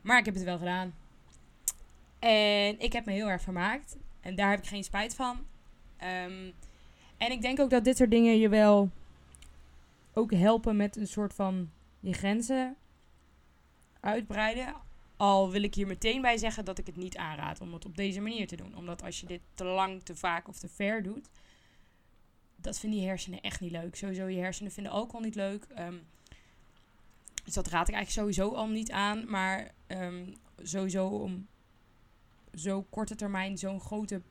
maar 0.00 0.18
ik 0.18 0.24
heb 0.24 0.34
het 0.34 0.44
wel 0.44 0.58
gedaan. 0.58 0.94
En 2.20 2.80
ik 2.80 2.92
heb 2.92 3.04
me 3.04 3.12
heel 3.12 3.30
erg 3.30 3.42
vermaakt. 3.42 3.96
En 4.20 4.34
daar 4.34 4.50
heb 4.50 4.58
ik 4.58 4.66
geen 4.66 4.84
spijt 4.84 5.14
van. 5.14 5.36
Um, 6.02 6.52
en 7.16 7.30
ik 7.30 7.42
denk 7.42 7.60
ook 7.60 7.70
dat 7.70 7.84
dit 7.84 7.96
soort 7.96 8.10
dingen 8.10 8.38
je 8.38 8.48
wel 8.48 8.90
ook 10.12 10.32
helpen 10.32 10.76
met 10.76 10.96
een 10.96 11.06
soort 11.06 11.34
van 11.34 11.70
je 12.00 12.12
grenzen 12.12 12.76
uitbreiden. 14.00 14.74
Al 15.16 15.50
wil 15.50 15.62
ik 15.62 15.74
hier 15.74 15.86
meteen 15.86 16.20
bij 16.20 16.36
zeggen 16.36 16.64
dat 16.64 16.78
ik 16.78 16.86
het 16.86 16.96
niet 16.96 17.16
aanraad 17.16 17.60
om 17.60 17.72
het 17.72 17.84
op 17.84 17.96
deze 17.96 18.20
manier 18.20 18.46
te 18.46 18.56
doen. 18.56 18.76
Omdat 18.76 19.02
als 19.02 19.20
je 19.20 19.26
dit 19.26 19.40
te 19.54 19.64
lang, 19.64 20.02
te 20.02 20.16
vaak 20.16 20.48
of 20.48 20.58
te 20.58 20.68
ver 20.68 21.02
doet, 21.02 21.28
dat 22.56 22.78
vinden 22.78 23.00
je 23.00 23.06
hersenen 23.06 23.40
echt 23.40 23.60
niet 23.60 23.70
leuk. 23.70 23.96
Sowieso, 23.96 24.26
je 24.26 24.40
hersenen 24.40 24.72
vinden 24.72 24.92
alcohol 24.92 25.20
niet 25.20 25.34
leuk. 25.34 25.66
Um, 25.78 26.06
dus 27.44 27.54
dat 27.54 27.66
raad 27.66 27.88
ik 27.88 27.94
eigenlijk 27.94 28.10
sowieso 28.10 28.54
al 28.56 28.68
niet 28.68 28.90
aan. 28.90 29.30
Maar 29.30 29.70
um, 29.86 30.34
sowieso 30.62 31.06
om 31.06 31.46
zo 32.54 32.82
korte 32.90 33.14
termijn 33.14 33.58
zo'n 33.58 33.80
grote 33.80 34.22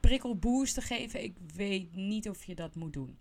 prikkelboost 0.00 0.74
te 0.74 0.80
geven, 0.80 1.22
ik 1.22 1.34
weet 1.54 1.94
niet 1.94 2.28
of 2.28 2.44
je 2.44 2.54
dat 2.54 2.74
moet 2.74 2.92
doen. 2.92 3.18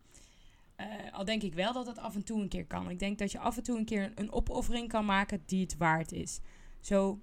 Uh, 0.78 1.14
al 1.14 1.26
denk 1.26 1.44
ik 1.44 1.54
wel 1.54 1.74
dat 1.74 1.88
het 1.88 1.98
af 1.98 2.16
en 2.16 2.24
toe 2.24 2.42
een 2.42 2.50
keer 2.50 2.66
kan. 2.66 2.90
Ik 2.90 3.00
denk 3.00 3.18
dat 3.18 3.32
je 3.32 3.40
af 3.40 3.58
en 3.58 3.64
toe 3.64 3.78
een 3.78 3.86
keer 3.86 4.12
een 4.16 4.32
opoffering 4.32 4.88
kan 4.88 5.06
maken 5.06 5.44
die 5.46 5.62
het 5.62 5.78
waard 5.78 6.12
is. 6.12 6.40
Zo 6.80 7.20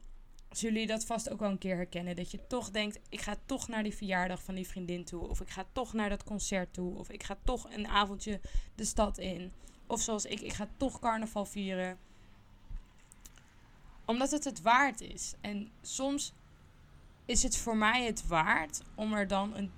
zullen 0.51 0.75
jullie 0.75 0.95
dat 0.95 1.05
vast 1.05 1.31
ook 1.31 1.41
wel 1.41 1.51
een 1.51 1.59
keer 1.59 1.77
herkennen. 1.77 2.17
Dat 2.17 2.31
je 2.31 2.47
toch 2.47 2.71
denkt, 2.71 2.99
ik 3.09 3.21
ga 3.21 3.37
toch 3.47 3.69
naar 3.69 3.83
die 3.83 3.95
verjaardag 3.95 4.43
van 4.43 4.55
die 4.55 4.69
vriendin 4.69 5.05
toe. 5.05 5.29
Of 5.29 5.41
ik 5.41 5.49
ga 5.49 5.65
toch 5.73 5.93
naar 5.93 6.09
dat 6.09 6.25
concert 6.25 6.73
toe. 6.73 6.95
Of 6.95 7.11
ik 7.11 7.23
ga 7.23 7.39
toch 7.45 7.71
een 7.71 7.87
avondje 7.87 8.41
de 8.75 8.85
stad 8.85 9.19
in. 9.19 9.53
Of 9.87 10.01
zoals 10.01 10.25
ik, 10.25 10.41
ik 10.41 10.53
ga 10.53 10.69
toch 10.77 10.99
carnaval 10.99 11.45
vieren. 11.45 11.99
Omdat 14.05 14.31
het 14.31 14.45
het 14.45 14.63
waard 14.63 15.01
is. 15.01 15.35
En 15.41 15.71
soms 15.83 16.33
is 17.29 17.43
het 17.43 17.57
voor 17.57 17.77
mij 17.77 18.05
het 18.05 18.27
waard 18.27 18.83
om 18.95 19.13
er 19.13 19.27
dan 19.27 19.57
een, 19.57 19.71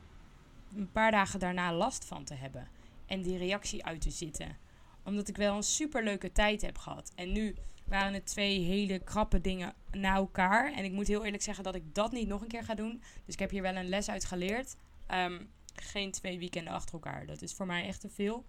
een 0.76 0.90
paar 0.92 1.10
dagen 1.10 1.38
daarna 1.38 1.72
last 1.72 2.04
van 2.04 2.24
te 2.24 2.34
hebben. 2.34 2.68
En 3.06 3.22
die 3.22 3.38
reactie 3.38 3.84
uit 3.84 4.00
te 4.00 4.10
zitten. 4.10 4.56
Omdat 5.04 5.28
ik 5.28 5.36
wel 5.36 5.56
een 5.56 5.62
super 5.62 6.04
leuke 6.04 6.32
tijd 6.32 6.62
heb 6.62 6.78
gehad. 6.78 7.12
En 7.14 7.32
nu 7.32 7.54
waren 7.84 8.14
het 8.14 8.26
twee 8.26 8.58
hele 8.60 8.98
krappe 8.98 9.40
dingen 9.40 9.74
na 9.90 10.14
elkaar. 10.14 10.72
En 10.72 10.84
ik 10.84 10.92
moet 10.92 11.06
heel 11.06 11.24
eerlijk 11.24 11.42
zeggen 11.42 11.64
dat 11.64 11.74
ik 11.74 11.94
dat 11.94 12.12
niet 12.12 12.28
nog 12.28 12.40
een 12.40 12.48
keer 12.48 12.64
ga 12.64 12.74
doen. 12.74 13.02
Dus 13.24 13.34
ik 13.34 13.40
heb 13.40 13.50
hier 13.50 13.62
wel 13.62 13.76
een 13.76 13.88
les 13.88 14.10
uit 14.10 14.24
geleerd. 14.24 14.76
Um, 15.14 15.50
geen 15.74 16.10
twee 16.10 16.38
weekenden 16.38 16.72
achter 16.72 16.94
elkaar. 16.94 17.26
Dat 17.26 17.42
is 17.42 17.54
voor 17.54 17.66
mij 17.66 17.86
echt 17.86 18.00
te 18.00 18.10
veel. 18.10 18.44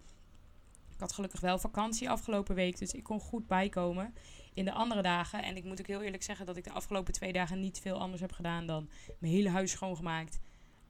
Ik 1.01 1.07
had 1.07 1.15
gelukkig 1.15 1.39
wel 1.39 1.59
vakantie 1.59 2.09
afgelopen 2.09 2.55
week. 2.55 2.77
Dus 2.77 2.93
ik 2.93 3.03
kon 3.03 3.19
goed 3.19 3.47
bijkomen 3.47 4.13
in 4.53 4.65
de 4.65 4.71
andere 4.71 5.01
dagen. 5.01 5.43
En 5.43 5.55
ik 5.55 5.63
moet 5.63 5.79
ook 5.79 5.87
heel 5.87 6.01
eerlijk 6.01 6.23
zeggen 6.23 6.45
dat 6.45 6.57
ik 6.57 6.63
de 6.63 6.71
afgelopen 6.71 7.13
twee 7.13 7.33
dagen 7.33 7.59
niet 7.59 7.79
veel 7.79 7.99
anders 7.99 8.21
heb 8.21 8.31
gedaan 8.31 8.65
dan 8.65 8.89
mijn 9.19 9.33
hele 9.33 9.49
huis 9.49 9.71
schoongemaakt 9.71 10.39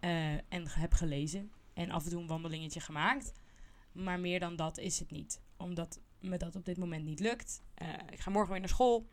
uh, 0.01 0.33
en 0.33 0.67
heb 0.67 0.93
gelezen. 0.93 1.51
En 1.73 1.91
af 1.91 2.03
en 2.03 2.09
toe 2.09 2.21
een 2.21 2.27
wandelingetje 2.27 2.79
gemaakt. 2.79 3.31
Maar 3.91 4.19
meer 4.19 4.39
dan 4.39 4.55
dat 4.55 4.77
is 4.77 4.99
het 4.99 5.11
niet. 5.11 5.41
Omdat 5.57 5.99
me 6.19 6.37
dat 6.37 6.55
op 6.55 6.65
dit 6.65 6.77
moment 6.77 7.05
niet 7.05 7.19
lukt. 7.19 7.61
Uh, 7.81 7.87
ik 8.09 8.19
ga 8.19 8.31
morgen 8.31 8.51
weer 8.51 8.59
naar 8.59 8.69
school. 8.69 9.07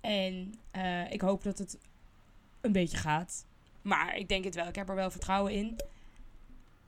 En 0.00 0.54
uh, 0.76 1.12
ik 1.12 1.20
hoop 1.20 1.42
dat 1.42 1.58
het 1.58 1.78
een 2.60 2.72
beetje 2.72 2.96
gaat. 2.96 3.46
Maar 3.82 4.16
ik 4.16 4.28
denk 4.28 4.44
het 4.44 4.54
wel. 4.54 4.66
Ik 4.66 4.76
heb 4.76 4.88
er 4.88 4.94
wel 4.94 5.10
vertrouwen 5.10 5.52
in. 5.52 5.80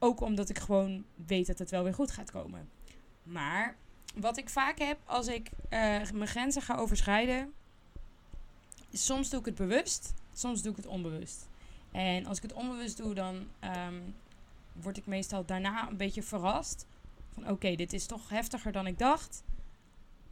Ook 0.02 0.21
omdat 0.21 0.49
ik 0.49 0.59
gewoon 0.59 1.04
weet 1.26 1.47
dat 1.47 1.59
het 1.59 1.71
wel 1.71 1.83
weer 1.83 1.95
goed 1.95 2.11
gaat 2.11 2.30
komen. 2.30 2.69
Maar 3.23 3.76
wat 4.14 4.37
ik 4.37 4.49
vaak 4.49 4.78
heb 4.78 4.99
als 5.04 5.26
ik 5.26 5.50
uh, 5.50 5.71
mijn 6.11 6.26
grenzen 6.26 6.62
ga 6.62 6.76
overschrijden. 6.76 7.52
Soms 8.92 9.30
doe 9.30 9.40
ik 9.40 9.47
het 9.47 9.54
bewust, 9.54 10.14
soms 10.33 10.62
doe 10.62 10.71
ik 10.71 10.76
het 10.76 10.87
onbewust. 10.87 11.49
En 11.90 12.26
als 12.26 12.37
ik 12.37 12.42
het 12.42 12.52
onbewust 12.52 12.97
doe, 12.97 13.14
dan 13.14 13.49
um, 13.87 14.14
word 14.73 14.97
ik 14.97 15.07
meestal 15.07 15.45
daarna 15.45 15.88
een 15.88 15.97
beetje 15.97 16.23
verrast. 16.23 16.87
Van 17.33 17.49
oké, 17.49 17.75
dit 17.75 17.92
is 17.92 18.07
toch 18.07 18.28
heftiger 18.28 18.73
dan 18.73 18.87
ik 18.87 18.99
dacht. 18.99 19.42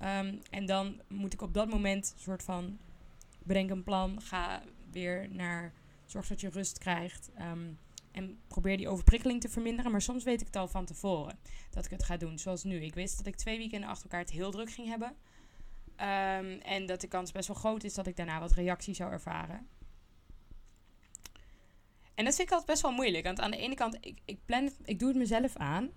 Um, 0.03 0.41
en 0.51 0.67
dan 0.67 1.01
moet 1.07 1.33
ik 1.33 1.43
op 1.43 1.55
dat 1.55 1.69
moment 1.69 2.15
soort 2.17 2.43
van 2.43 2.79
bedenk 3.43 3.71
een 3.71 3.85
plan. 3.85 4.23
Ga 4.23 4.63
weer 4.91 5.29
naar. 5.31 5.73
Zorg 6.07 6.27
dat 6.27 6.41
je 6.41 6.51
rust 6.51 6.79
krijgt. 6.79 7.31
Um, 7.41 7.79
en 8.13 8.41
probeer 8.49 8.77
die 8.77 8.89
overprikkeling 8.89 9.41
te 9.41 9.49
verminderen. 9.49 9.91
Maar 9.91 10.03
soms 10.03 10.25
weet 10.25 10.41
ik 10.41 10.47
het 10.47 10.57
al 10.57 10.69
van 10.69 10.85
tevoren 10.85 11.39
dat 11.71 11.85
ik 11.85 11.91
het 11.91 12.05
ga 12.05 12.17
doen. 12.17 12.39
Zoals 12.39 12.65
nu. 12.65 12.83
Ik 12.83 12.95
wist 12.95 13.17
dat 13.17 13.27
ik 13.27 13.37
twee 13.37 13.59
weekenden 13.59 13.89
achter 13.89 14.05
elkaar 14.05 14.21
het 14.21 14.31
heel 14.31 14.51
druk 14.51 14.71
ging 14.71 14.89
hebben. 14.89 15.09
Um, 15.09 16.61
en 16.61 16.87
dat 16.87 17.01
de 17.01 17.09
kans 17.09 17.33
best 17.33 17.49
wel 17.49 17.57
groot 17.57 17.85
is 17.85 17.95
dat 17.95 18.07
ik 18.07 18.17
daarna 18.17 18.41
wat 18.41 18.53
reactie 18.53 18.95
zou 18.95 19.13
ervaren. 19.13 19.69
En 22.15 22.25
dat 22.25 22.35
vind 22.35 22.49
ik 22.49 22.55
altijd 22.55 22.71
best 22.71 22.83
wel 22.83 22.93
moeilijk. 22.93 23.25
Want 23.25 23.41
aan 23.41 23.51
de 23.51 23.57
ene 23.57 23.75
kant, 23.75 23.97
ik, 24.01 24.19
ik, 24.25 24.39
plan 24.45 24.71
ik 24.85 24.99
doe 24.99 25.09
het 25.09 25.17
mezelf 25.17 25.57
aan. 25.57 25.91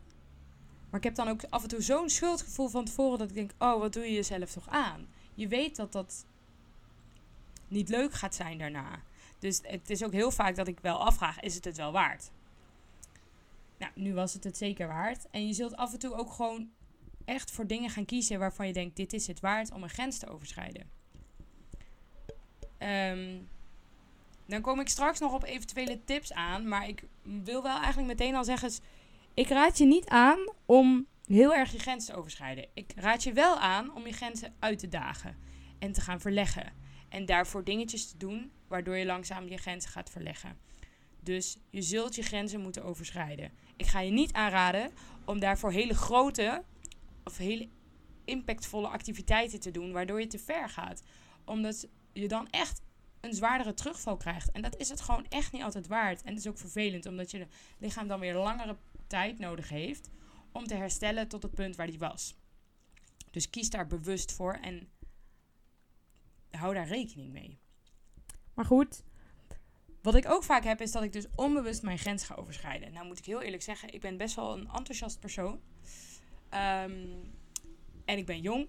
Maar 0.89 0.99
ik 0.99 1.03
heb 1.03 1.15
dan 1.15 1.27
ook 1.27 1.43
af 1.49 1.63
en 1.63 1.69
toe 1.69 1.81
zo'n 1.81 2.09
schuldgevoel 2.09 2.67
van 2.67 2.85
tevoren 2.85 3.19
dat 3.19 3.29
ik 3.29 3.35
denk: 3.35 3.51
oh, 3.57 3.79
wat 3.79 3.93
doe 3.93 4.03
je 4.03 4.13
jezelf 4.13 4.51
toch 4.51 4.69
aan? 4.69 5.07
Je 5.33 5.47
weet 5.47 5.75
dat 5.75 5.91
dat 5.91 6.25
niet 7.67 7.89
leuk 7.89 8.13
gaat 8.13 8.35
zijn 8.35 8.57
daarna. 8.57 9.01
Dus 9.41 9.59
het 9.61 9.89
is 9.89 10.03
ook 10.03 10.11
heel 10.11 10.31
vaak 10.31 10.55
dat 10.55 10.67
ik 10.67 10.79
wel 10.79 11.03
afvraag: 11.03 11.39
is 11.39 11.55
het 11.55 11.65
het 11.65 11.77
wel 11.77 11.91
waard? 11.91 12.31
Nou, 13.77 13.91
nu 13.95 14.13
was 14.13 14.33
het 14.33 14.43
het 14.43 14.57
zeker 14.57 14.87
waard. 14.87 15.29
En 15.31 15.47
je 15.47 15.53
zult 15.53 15.75
af 15.75 15.93
en 15.93 15.99
toe 15.99 16.15
ook 16.15 16.31
gewoon 16.31 16.69
echt 17.25 17.51
voor 17.51 17.67
dingen 17.67 17.89
gaan 17.89 18.05
kiezen 18.05 18.39
waarvan 18.39 18.67
je 18.67 18.73
denkt: 18.73 18.95
dit 18.95 19.13
is 19.13 19.27
het 19.27 19.39
waard 19.39 19.71
om 19.71 19.83
een 19.83 19.89
grens 19.89 20.17
te 20.17 20.27
overschrijden. 20.27 20.89
Ehm, 22.77 23.37
dan 24.45 24.61
kom 24.61 24.79
ik 24.79 24.89
straks 24.89 25.19
nog 25.19 25.33
op 25.33 25.43
eventuele 25.43 26.03
tips 26.03 26.33
aan. 26.33 26.67
Maar 26.67 26.87
ik 26.87 27.03
wil 27.43 27.63
wel 27.63 27.77
eigenlijk 27.77 28.07
meteen 28.07 28.35
al 28.35 28.43
zeggen: 28.43 28.71
ik 29.33 29.49
raad 29.49 29.77
je 29.77 29.85
niet 29.85 30.07
aan 30.07 30.51
om 30.65 31.07
heel 31.25 31.53
erg 31.53 31.71
je 31.71 31.79
grenzen 31.79 32.13
te 32.13 32.19
overschrijden. 32.19 32.67
Ik 32.73 32.93
raad 32.95 33.23
je 33.23 33.33
wel 33.33 33.57
aan 33.57 33.95
om 33.95 34.07
je 34.07 34.13
grenzen 34.13 34.53
uit 34.59 34.79
te 34.79 34.87
dagen 34.87 35.37
en 35.79 35.91
te 35.91 36.01
gaan 36.01 36.21
verleggen. 36.21 36.73
En 37.09 37.25
daarvoor 37.25 37.63
dingetjes 37.63 38.11
te 38.11 38.17
doen 38.17 38.51
waardoor 38.71 38.97
je 38.97 39.05
langzaam 39.05 39.47
je 39.47 39.57
grenzen 39.57 39.91
gaat 39.91 40.09
verleggen. 40.09 40.57
Dus 41.19 41.57
je 41.69 41.81
zult 41.81 42.15
je 42.15 42.21
grenzen 42.21 42.61
moeten 42.61 42.83
overschrijden. 42.83 43.51
Ik 43.75 43.85
ga 43.85 43.99
je 43.99 44.11
niet 44.11 44.33
aanraden 44.33 44.91
om 45.25 45.39
daarvoor 45.39 45.71
hele 45.71 45.93
grote 45.93 46.63
of 47.23 47.37
hele 47.37 47.69
impactvolle 48.25 48.87
activiteiten 48.87 49.59
te 49.59 49.71
doen, 49.71 49.91
waardoor 49.91 50.19
je 50.19 50.27
te 50.27 50.39
ver 50.39 50.69
gaat. 50.69 51.03
Omdat 51.45 51.87
je 52.13 52.27
dan 52.27 52.49
echt 52.49 52.81
een 53.19 53.33
zwaardere 53.33 53.73
terugval 53.73 54.17
krijgt. 54.17 54.51
En 54.51 54.61
dat 54.61 54.77
is 54.77 54.89
het 54.89 55.01
gewoon 55.01 55.25
echt 55.29 55.51
niet 55.51 55.63
altijd 55.63 55.87
waard. 55.87 56.21
En 56.21 56.29
het 56.29 56.39
is 56.39 56.47
ook 56.47 56.57
vervelend, 56.57 57.05
omdat 57.05 57.31
je 57.31 57.47
lichaam 57.77 58.07
dan 58.07 58.19
weer 58.19 58.35
langere 58.35 58.77
tijd 59.07 59.39
nodig 59.39 59.69
heeft 59.69 60.09
om 60.51 60.67
te 60.67 60.75
herstellen 60.75 61.27
tot 61.27 61.43
het 61.43 61.53
punt 61.53 61.75
waar 61.75 61.87
die 61.87 61.99
was. 61.99 62.35
Dus 63.31 63.49
kies 63.49 63.69
daar 63.69 63.87
bewust 63.87 64.31
voor 64.31 64.53
en 64.53 64.89
hou 66.49 66.73
daar 66.73 66.87
rekening 66.87 67.31
mee. 67.31 67.59
Maar 68.53 68.65
goed, 68.65 69.03
wat 70.01 70.15
ik 70.15 70.29
ook 70.29 70.43
vaak 70.43 70.63
heb 70.63 70.81
is 70.81 70.91
dat 70.91 71.03
ik 71.03 71.13
dus 71.13 71.27
onbewust 71.35 71.81
mijn 71.81 71.97
grens 71.97 72.23
ga 72.23 72.35
overschrijden. 72.35 72.93
Nou 72.93 73.05
moet 73.05 73.17
ik 73.17 73.25
heel 73.25 73.41
eerlijk 73.41 73.63
zeggen, 73.63 73.93
ik 73.93 74.01
ben 74.01 74.17
best 74.17 74.35
wel 74.35 74.53
een 74.53 74.69
enthousiast 74.73 75.19
persoon. 75.19 75.59
Ehm, 76.49 77.07
en 78.05 78.17
ik 78.17 78.25
ben 78.25 78.41
jong 78.41 78.67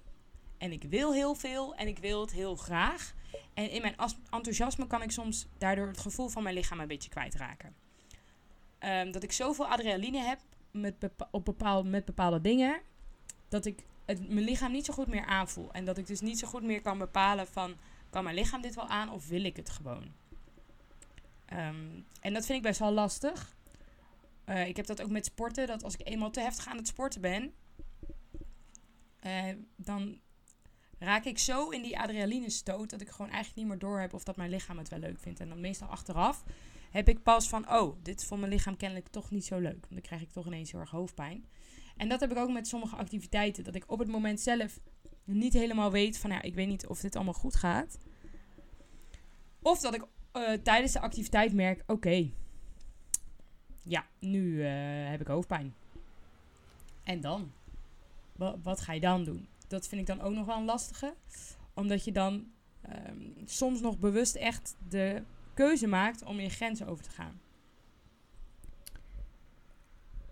en 0.59 0.73
ik 0.73 0.83
wil 0.83 1.13
heel 1.13 1.35
veel 1.35 1.75
en 1.75 1.87
ik 1.87 1.99
wil 1.99 2.21
het 2.21 2.33
heel 2.33 2.57
graag. 2.57 3.15
En 3.55 3.71
in 3.71 3.81
mijn 3.81 3.97
enthousiasme 4.31 4.87
kan 4.87 5.03
ik 5.03 5.11
soms 5.11 5.47
daardoor 5.59 5.87
het 5.87 5.99
gevoel 5.99 6.29
van 6.29 6.43
mijn 6.43 6.55
lichaam 6.55 6.81
een 6.81 6.87
beetje 6.87 7.11
kwijtraken. 7.11 7.75
Um, 8.81 9.13
dat 9.13 9.23
ik 9.23 9.33
zoveel 9.33 9.67
adrenaline 9.67 10.19
heb 10.19 10.39
met, 10.71 10.95
op 11.31 11.83
met 11.85 12.05
bepaalde 12.05 12.41
dingen, 12.41 12.81
dat 13.49 13.65
ik 13.65 13.85
het, 14.05 14.29
mijn 14.29 14.45
lichaam 14.45 14.73
niet 14.73 14.85
zo 14.85 14.93
goed 14.93 15.07
meer 15.07 15.25
aanvoel. 15.25 15.73
En 15.73 15.85
dat 15.85 15.99
ik 15.99 16.07
dus 16.07 16.21
niet 16.21 16.39
zo 16.39 16.49
goed 16.49 16.63
meer 16.63 16.81
kan 16.81 16.99
bepalen 16.99 17.47
van, 17.47 17.77
kan 18.13 18.25
mijn 18.25 18.37
lichaam 18.37 18.61
dit 18.61 18.75
wel 18.75 18.89
aan 18.89 19.11
of 19.11 19.29
wil 19.29 19.45
ik 19.45 19.57
het 19.57 19.71
gewoon? 19.71 20.13
Ehm, 21.47 22.01
en 22.21 22.33
dat 22.33 22.47
vind 22.47 22.59
ik 22.59 22.63
best 22.63 22.79
wel 22.79 22.93
lastig. 22.93 23.57
Uh, 24.47 24.67
ik 24.67 24.77
heb 24.77 24.87
dat 24.87 25.03
ook 25.03 25.11
met 25.11 25.25
sporten, 25.25 25.67
dat 25.67 25.85
als 25.85 25.95
ik 25.95 26.09
eenmaal 26.09 26.31
te 26.31 26.41
heftig 26.41 26.67
aan 26.67 26.77
het 26.77 26.87
sporten 26.87 27.21
ben, 27.21 27.53
uh, 29.27 29.45
dan 29.77 30.21
raak 30.99 31.25
ik 31.25 31.39
zo 31.39 31.69
in 31.69 31.83
die 31.83 31.99
adrenaline 31.99 32.51
stoot 32.51 32.91
dat 32.91 33.01
ik 33.01 33.09
gewoon 33.09 33.31
eigenlijk 33.31 33.57
niet 33.57 33.67
meer 33.67 33.79
door 33.79 34.01
heb 34.01 34.15
of 34.15 34.25
dat 34.25 34.37
mijn 34.37 34.51
lichaam 34.51 34.79
het 34.79 34.89
wel 34.89 34.99
leuk 34.99 35.21
vindt. 35.21 35.41
En 35.41 35.49
dan 35.49 35.61
meestal 35.61 35.89
achteraf 35.89 36.45
heb 36.91 37.09
ik 37.09 37.23
pas 37.23 37.49
van, 37.49 37.73
oh, 37.73 37.97
dit 38.03 38.21
is 38.21 38.27
voor 38.27 38.39
mijn 38.39 38.53
lichaam 38.53 38.77
kennelijk 38.77 39.09
toch 39.09 39.31
niet 39.31 39.45
zo 39.45 39.59
leuk. 39.59 39.81
Want 39.81 39.93
dan 39.93 40.01
krijg 40.01 40.23
ik 40.23 40.31
toch 40.31 40.47
ineens 40.47 40.73
heel 40.73 40.81
erg 40.81 40.91
hoofdpijn. 40.91 41.47
En 41.97 42.09
dat 42.09 42.21
heb 42.21 42.31
ik 42.31 42.37
ook 42.37 42.53
met 42.53 42.69
sommige 42.69 42.97
activiteiten. 42.97 43.65
Dat 43.65 43.75
ik 43.75 43.91
op 43.91 43.99
het 43.99 44.09
moment 44.09 44.41
zelf 44.41 44.81
niet 45.25 45.53
helemaal 45.53 45.91
weet 45.91 46.19
van, 46.19 46.31
ja, 46.31 46.43
ik 46.43 46.55
weet 46.55 46.69
niet 46.69 46.87
of 46.87 47.01
dit 47.01 47.17
allemaal 47.17 47.35
goed 47.35 47.55
gaat. 47.55 47.99
Of 49.63 49.81
dat 49.81 49.95
ik 49.95 50.05
uh, 50.33 50.53
tijdens 50.53 50.93
de 50.93 51.01
activiteit 51.01 51.53
merk, 51.53 51.83
oké, 51.87 52.31
ja, 53.83 54.07
nu 54.19 54.41
uh, 54.41 55.11
heb 55.11 55.21
ik 55.21 55.27
hoofdpijn. 55.27 55.75
En 57.05 57.21
dan? 57.21 57.53
Wat, 58.37 58.59
wat 58.63 58.81
ga 58.81 58.93
je 58.93 59.01
dan 59.01 59.25
doen? 59.25 59.49
Dat 59.69 59.89
vind 59.89 60.01
ik 60.01 60.07
dan 60.07 60.21
ook 60.21 60.33
nog 60.33 60.47
wel 60.47 60.57
een 60.57 60.65
lastige. 60.65 61.15
Omdat 61.75 62.05
je 62.05 62.13
dan 62.13 62.53
um, 63.07 63.35
soms 63.45 63.81
nog 63.81 63.99
bewust 63.99 64.35
echt 64.35 64.77
de 64.89 65.23
keuze 65.55 65.87
maakt 65.87 66.23
om 66.23 66.41
je 66.41 66.49
grenzen 66.49 66.87
over 66.87 67.05
te 67.05 67.11
gaan. 67.11 67.41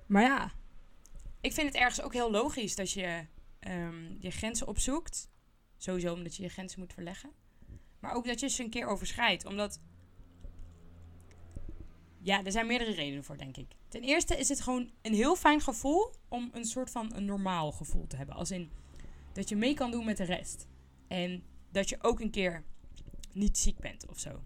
Maar 0.07 0.23
ja, 0.23 0.53
ik 1.41 1.53
vind 1.53 1.67
het 1.67 1.77
ergens 1.77 2.03
ook 2.03 2.13
heel 2.13 2.31
logisch 2.31 2.75
dat 2.75 2.93
je 2.93 3.27
um, 3.69 4.17
je 4.19 4.31
grenzen 4.31 4.67
opzoekt. 4.67 5.31
Sowieso 5.77 6.13
omdat 6.13 6.37
je 6.37 6.43
je 6.43 6.49
grenzen 6.49 6.81
moet 6.81 6.93
verleggen. 6.93 7.31
Maar 7.99 8.15
ook 8.15 8.27
dat 8.27 8.41
je 8.41 8.49
ze 8.49 8.63
een 8.63 8.71
keer 8.71 8.87
overschrijdt. 8.87 9.45
Omdat. 9.45 9.81
Ja, 12.23 12.45
er 12.45 12.53
zijn 12.53 12.67
meerdere 12.67 12.93
redenen 12.93 13.25
voor, 13.25 13.39
denk 13.39 13.57
ik. 13.57 13.77
Ten 13.89 14.03
eerste 14.03 14.37
is 14.37 14.49
het 14.49 14.61
gewoon 14.61 14.91
een 15.03 15.15
heel 15.15 15.37
fijn 15.37 15.61
gevoel 15.61 16.15
om 16.29 16.51
een 16.53 16.65
soort 16.65 16.91
van 16.91 17.15
een 17.15 17.25
normaal 17.25 17.73
gevoel 17.73 18.07
te 18.07 18.17
hebben. 18.17 18.35
Als 18.35 18.51
in 18.51 18.71
dat 19.33 19.49
je 19.49 19.57
mee 19.57 19.75
kan 19.75 19.91
doen 19.91 20.05
met 20.05 20.17
de 20.17 20.25
rest. 20.25 20.69
En 21.09 21.43
dat 21.71 21.89
je 21.89 21.99
ook 22.03 22.21
een 22.21 22.31
keer 22.31 22.65
niet 23.33 23.59
ziek 23.59 23.79
bent 23.79 24.09
of 24.09 24.19
zo. 24.19 24.45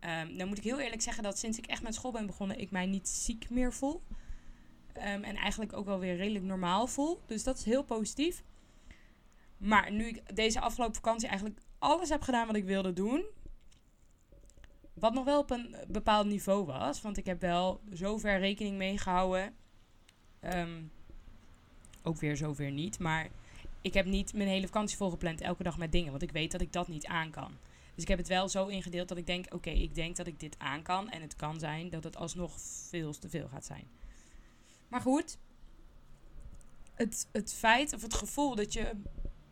Um, 0.00 0.36
dan 0.36 0.48
moet 0.48 0.58
ik 0.58 0.64
heel 0.64 0.80
eerlijk 0.80 1.02
zeggen 1.02 1.22
dat 1.22 1.38
sinds 1.38 1.58
ik 1.58 1.66
echt 1.66 1.82
met 1.82 1.94
school 1.94 2.12
ben 2.12 2.26
begonnen, 2.26 2.58
ik 2.58 2.70
mij 2.70 2.86
niet 2.86 3.08
ziek 3.08 3.50
meer 3.50 3.72
voel. 3.72 4.02
Um, 4.96 5.02
en 5.02 5.36
eigenlijk 5.36 5.72
ook 5.72 5.86
wel 5.86 5.98
weer 5.98 6.16
redelijk 6.16 6.44
normaal 6.44 6.86
voel. 6.86 7.20
Dus 7.26 7.44
dat 7.44 7.56
is 7.56 7.64
heel 7.64 7.82
positief. 7.82 8.42
Maar 9.56 9.92
nu 9.92 10.08
ik 10.08 10.36
deze 10.36 10.60
afgelopen 10.60 10.94
vakantie 10.94 11.28
eigenlijk 11.28 11.60
alles 11.78 12.08
heb 12.08 12.22
gedaan 12.22 12.46
wat 12.46 12.56
ik 12.56 12.64
wilde 12.64 12.92
doen. 12.92 13.24
Wat 14.94 15.14
nog 15.14 15.24
wel 15.24 15.38
op 15.38 15.50
een 15.50 15.76
bepaald 15.88 16.26
niveau 16.26 16.66
was. 16.66 17.00
Want 17.00 17.16
ik 17.16 17.26
heb 17.26 17.40
wel 17.40 17.80
zover 17.90 18.38
rekening 18.38 18.76
mee 18.76 18.98
gehouden. 18.98 19.54
Um, 20.40 20.90
ook 22.02 22.16
weer 22.18 22.36
zover 22.36 22.70
niet. 22.70 22.98
Maar 22.98 23.28
ik 23.80 23.94
heb 23.94 24.06
niet 24.06 24.32
mijn 24.34 24.48
hele 24.48 24.66
vakantie 24.66 24.96
volgepland 24.96 25.40
elke 25.40 25.62
dag 25.62 25.78
met 25.78 25.92
dingen. 25.92 26.10
Want 26.10 26.22
ik 26.22 26.32
weet 26.32 26.52
dat 26.52 26.60
ik 26.60 26.72
dat 26.72 26.88
niet 26.88 27.06
aan 27.06 27.30
kan. 27.30 27.56
Dus 27.94 28.02
ik 28.02 28.08
heb 28.08 28.18
het 28.18 28.28
wel 28.28 28.48
zo 28.48 28.66
ingedeeld 28.66 29.08
dat 29.08 29.18
ik 29.18 29.26
denk: 29.26 29.54
oké, 29.54 29.70
ik 29.70 29.94
denk 29.94 30.16
dat 30.16 30.26
ik 30.26 30.40
dit 30.40 30.58
aan 30.58 30.82
kan. 30.82 31.10
En 31.10 31.22
het 31.22 31.36
kan 31.36 31.58
zijn 31.58 31.90
dat 31.90 32.04
het 32.04 32.16
alsnog 32.16 32.60
veel 32.88 33.18
te 33.18 33.28
veel 33.28 33.48
gaat 33.48 33.64
zijn. 33.64 33.86
Maar 34.92 35.00
goed, 35.00 35.38
het, 36.94 37.28
het 37.32 37.54
feit 37.54 37.92
of 37.92 38.02
het 38.02 38.14
gevoel 38.14 38.54
dat 38.54 38.72
je 38.72 38.90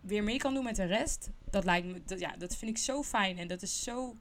weer 0.01 0.25
mee 0.25 0.39
kan 0.39 0.55
doen 0.55 0.65
met 0.65 0.77
de 0.77 0.85
rest, 0.85 1.31
dat 1.51 1.65
lijkt 1.65 1.87
me, 1.87 2.03
dat, 2.05 2.21
ja, 2.21 2.37
dat 2.37 2.57
vind 2.57 2.71
ik 2.71 2.79
zo 2.79 3.03
fijn. 3.03 3.39
En 3.39 3.49
dat 3.49 3.63
is 3.63 3.83
zo 3.83 4.17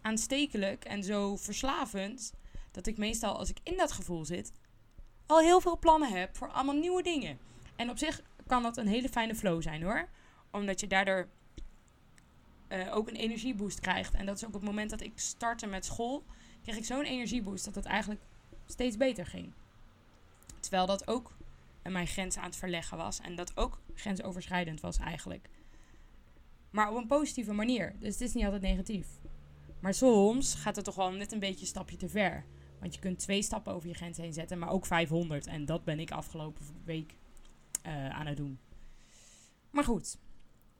aanstekelijk 0.00 0.84
en 0.84 1.04
zo 1.04 1.36
verslavend. 1.36 2.32
Dat 2.70 2.86
ik 2.86 2.98
meestal, 2.98 3.38
als 3.38 3.50
ik 3.50 3.58
in 3.62 3.76
dat 3.76 3.92
gevoel 3.92 4.24
zit, 4.24 4.52
al 5.26 5.38
heel 5.38 5.60
veel 5.60 5.78
plannen 5.78 6.12
heb 6.12 6.36
voor 6.36 6.48
allemaal 6.48 6.76
nieuwe 6.76 7.02
dingen. 7.02 7.38
En 7.76 7.90
op 7.90 7.98
zich 7.98 8.22
kan 8.46 8.62
dat 8.62 8.76
een 8.76 8.88
hele 8.88 9.08
fijne 9.08 9.34
flow 9.34 9.62
zijn 9.62 9.82
hoor. 9.82 10.08
Omdat 10.50 10.80
je 10.80 10.86
daardoor 10.86 11.28
uh, 12.68 12.96
ook 12.96 13.08
een 13.08 13.16
energieboost 13.16 13.80
krijgt. 13.80 14.14
En 14.14 14.26
dat 14.26 14.36
is 14.36 14.42
ook 14.42 14.54
op 14.54 14.60
het 14.60 14.70
moment 14.70 14.90
dat 14.90 15.00
ik 15.00 15.12
startte 15.14 15.66
met 15.66 15.84
school, 15.84 16.24
kreeg 16.62 16.76
ik 16.76 16.84
zo'n 16.84 17.04
energieboost 17.04 17.64
dat 17.64 17.74
het 17.74 17.84
eigenlijk 17.84 18.20
steeds 18.66 18.96
beter 18.96 19.26
ging. 19.26 19.52
Terwijl 20.72 20.98
dat 20.98 21.08
ook 21.08 21.36
mijn 21.82 22.06
grens 22.06 22.36
aan 22.36 22.44
het 22.44 22.56
verleggen 22.56 22.96
was. 22.96 23.20
En 23.20 23.34
dat 23.36 23.56
ook 23.56 23.80
grensoverschrijdend 23.94 24.80
was 24.80 24.98
eigenlijk. 24.98 25.48
Maar 26.70 26.90
op 26.90 26.96
een 26.96 27.06
positieve 27.06 27.52
manier. 27.52 27.96
Dus 27.98 28.12
het 28.12 28.20
is 28.20 28.34
niet 28.34 28.44
altijd 28.44 28.62
negatief. 28.62 29.06
Maar 29.80 29.94
soms 29.94 30.54
gaat 30.54 30.76
het 30.76 30.84
toch 30.84 30.94
wel 30.94 31.12
net 31.12 31.32
een 31.32 31.38
beetje 31.38 31.60
een 31.60 31.66
stapje 31.66 31.96
te 31.96 32.08
ver. 32.08 32.44
Want 32.80 32.94
je 32.94 33.00
kunt 33.00 33.18
twee 33.18 33.42
stappen 33.42 33.72
over 33.72 33.88
je 33.88 33.94
grens 33.94 34.18
heen 34.18 34.32
zetten, 34.32 34.58
maar 34.58 34.70
ook 34.70 34.86
500. 34.86 35.46
En 35.46 35.64
dat 35.64 35.84
ben 35.84 36.00
ik 36.00 36.10
afgelopen 36.10 36.64
week 36.84 37.14
uh, 37.86 38.08
aan 38.08 38.26
het 38.26 38.36
doen. 38.36 38.58
Maar 39.70 39.84
goed, 39.84 40.18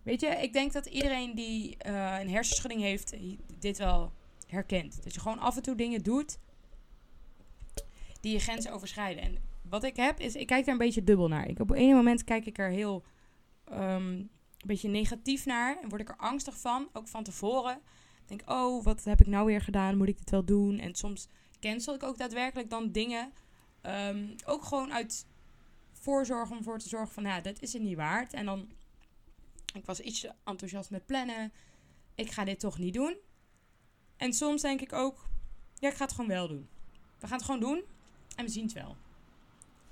Weet 0.02 0.20
je, 0.20 0.26
ik 0.26 0.52
denk 0.52 0.72
dat 0.72 0.87
iedereen 0.87 1.34
die 1.34 1.76
uh, 1.87 2.16
een 2.20 2.30
hersenschudding 2.30 2.80
heeft, 2.80 3.14
dit 3.58 3.78
wel 3.78 4.12
herkent. 4.46 5.02
Dat 5.02 5.14
je 5.14 5.20
gewoon 5.20 5.38
af 5.38 5.56
en 5.56 5.62
toe 5.62 5.75
dingen 5.75 6.02
doet 6.02 6.38
die 8.20 8.32
je 8.32 8.38
grenzen 8.38 8.72
overschrijden. 8.72 9.22
En 9.22 9.50
wat 9.73 9.85
ik 9.85 9.97
heb, 9.97 10.21
is 10.21 10.35
ik 10.35 10.47
kijk 10.47 10.64
daar 10.64 10.75
een 10.75 10.81
beetje 10.81 11.05
dubbel 11.05 11.29
naar. 11.29 11.49
Ik, 11.49 11.59
op 11.59 11.71
een 11.71 11.95
moment 11.95 12.25
kijk 12.25 12.47
ik 12.47 12.59
er 12.59 12.71
heel 12.71 13.05
um, 13.71 13.79
een 13.79 14.31
beetje 14.67 14.88
negatief 14.88 15.47
naar. 15.47 15.79
En 15.83 15.88
word 15.88 16.00
ik 16.00 16.09
er 16.09 16.17
angstig 16.17 16.59
van, 16.59 16.88
ook 16.93 17.09
van 17.09 17.25
tevoren. 17.25 17.81
Denk, 18.26 18.43
oh, 18.47 18.85
wat 18.85 19.05
heb 19.05 19.21
ik 19.21 19.26
nou 19.26 19.47
weer 19.47 19.61
gedaan? 19.61 19.97
Moet 19.97 20.09
ik 20.09 20.19
dit 20.19 20.31
wel 20.31 20.45
doen? 20.45 20.79
En 20.79 20.95
soms 20.95 21.29
cancel 21.61 21.95
ik 21.95 22.02
ook 22.02 22.19
daadwerkelijk 22.19 22.71
dan 22.71 22.93
dingen. 22.93 23.33
Um, 23.83 24.35
ook 24.45 24.64
gewoon 24.64 24.93
uit 24.93 25.26
voorzorg 25.93 26.50
om 26.50 26.62
voor 26.62 26.79
te 26.79 26.88
zorgen 26.88 27.14
van, 27.14 27.25
ja, 27.25 27.41
dat 27.41 27.61
is 27.61 27.73
het 27.73 27.83
niet 27.83 27.97
waard. 27.97 28.33
En 28.33 28.45
dan 28.47 28.69
ik 29.75 29.87
was 29.87 30.00
iets 30.00 30.26
enthousiast 30.45 30.91
met 30.91 31.07
plannen. 31.07 31.52
Ik 32.14 32.31
ga 32.31 32.45
dit 32.45 32.61
toch 32.61 32.79
niet 32.79 32.95
doen. 32.95 33.17
En 34.17 34.33
soms 34.33 34.62
denk 34.62 34.81
ik 34.81 34.93
ook, 34.93 35.29
ja, 35.79 35.88
ik 35.88 35.95
ga 35.95 36.05
het 36.05 36.14
gewoon 36.14 36.31
wel 36.31 36.49
doen. 36.49 36.69
We 37.19 37.26
gaan 37.26 37.37
het 37.37 37.47
gewoon 37.47 37.61
doen 37.61 37.83
en 38.37 38.45
we 38.45 38.50
zien 38.50 38.64
het 38.64 38.73
wel. 38.73 38.97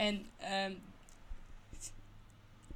En 0.00 0.26
um, 0.64 0.78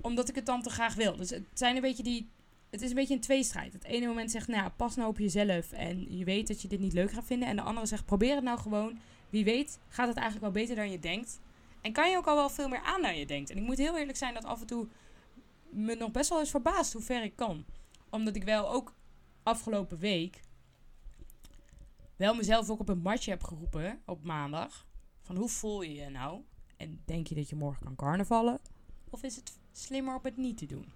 omdat 0.00 0.28
ik 0.28 0.34
het 0.34 0.46
dan 0.46 0.62
te 0.62 0.70
graag 0.70 0.94
wil. 0.94 1.16
Dus 1.16 1.30
het 1.30 1.44
zijn 1.54 1.76
een 1.76 1.82
beetje 1.82 2.02
die 2.02 2.28
het 2.70 2.82
is 2.82 2.88
een 2.88 2.96
beetje 2.96 3.14
een 3.14 3.20
tweestrijd. 3.20 3.72
Het 3.72 3.84
ene 3.84 4.06
moment 4.06 4.30
zegt, 4.30 4.48
nou, 4.48 4.70
pas 4.70 4.96
nou 4.96 5.08
op 5.08 5.18
jezelf 5.18 5.72
en 5.72 6.16
je 6.18 6.24
weet 6.24 6.46
dat 6.48 6.62
je 6.62 6.68
dit 6.68 6.80
niet 6.80 6.92
leuk 6.92 7.10
gaat 7.10 7.24
vinden. 7.24 7.48
En 7.48 7.56
de 7.56 7.62
andere 7.62 7.86
zegt, 7.86 8.04
probeer 8.04 8.34
het 8.34 8.44
nou 8.44 8.58
gewoon. 8.58 8.98
Wie 9.30 9.44
weet 9.44 9.78
gaat 9.88 10.08
het 10.08 10.16
eigenlijk 10.16 10.52
wel 10.52 10.62
beter 10.62 10.76
dan 10.76 10.90
je 10.90 10.98
denkt. 10.98 11.40
En 11.80 11.92
kan 11.92 12.10
je 12.10 12.16
ook 12.16 12.26
al 12.26 12.36
wel 12.36 12.50
veel 12.50 12.68
meer 12.68 12.82
aan 12.82 13.02
dan 13.02 13.18
je 13.18 13.26
denkt. 13.26 13.50
En 13.50 13.56
ik 13.56 13.62
moet 13.62 13.78
heel 13.78 13.98
eerlijk 13.98 14.18
zijn 14.18 14.34
dat 14.34 14.44
af 14.44 14.60
en 14.60 14.66
toe 14.66 14.86
me 15.68 15.94
nog 15.94 16.10
best 16.10 16.28
wel 16.28 16.38
eens 16.38 16.50
verbaast 16.50 16.92
hoe 16.92 17.02
ver 17.02 17.22
ik 17.22 17.36
kan. 17.36 17.64
Omdat 18.10 18.36
ik 18.36 18.44
wel 18.44 18.70
ook 18.70 18.94
afgelopen 19.42 19.98
week 19.98 20.40
wel 22.16 22.34
mezelf 22.34 22.70
ook 22.70 22.80
op 22.80 22.88
een 22.88 23.02
matje 23.02 23.30
heb 23.30 23.42
geroepen 23.42 24.02
op 24.06 24.24
maandag. 24.24 24.86
Van 25.22 25.36
hoe 25.36 25.48
voel 25.48 25.82
je 25.82 25.94
je 25.94 26.08
nou? 26.08 26.40
En 26.76 27.02
denk 27.04 27.26
je 27.26 27.34
dat 27.34 27.48
je 27.48 27.56
morgen 27.56 27.84
kan 27.84 27.96
carnavallen? 27.96 28.60
Of 29.10 29.22
is 29.22 29.36
het 29.36 29.58
slimmer 29.72 30.14
om 30.14 30.20
het 30.22 30.36
niet 30.36 30.58
te 30.58 30.66
doen? 30.66 30.92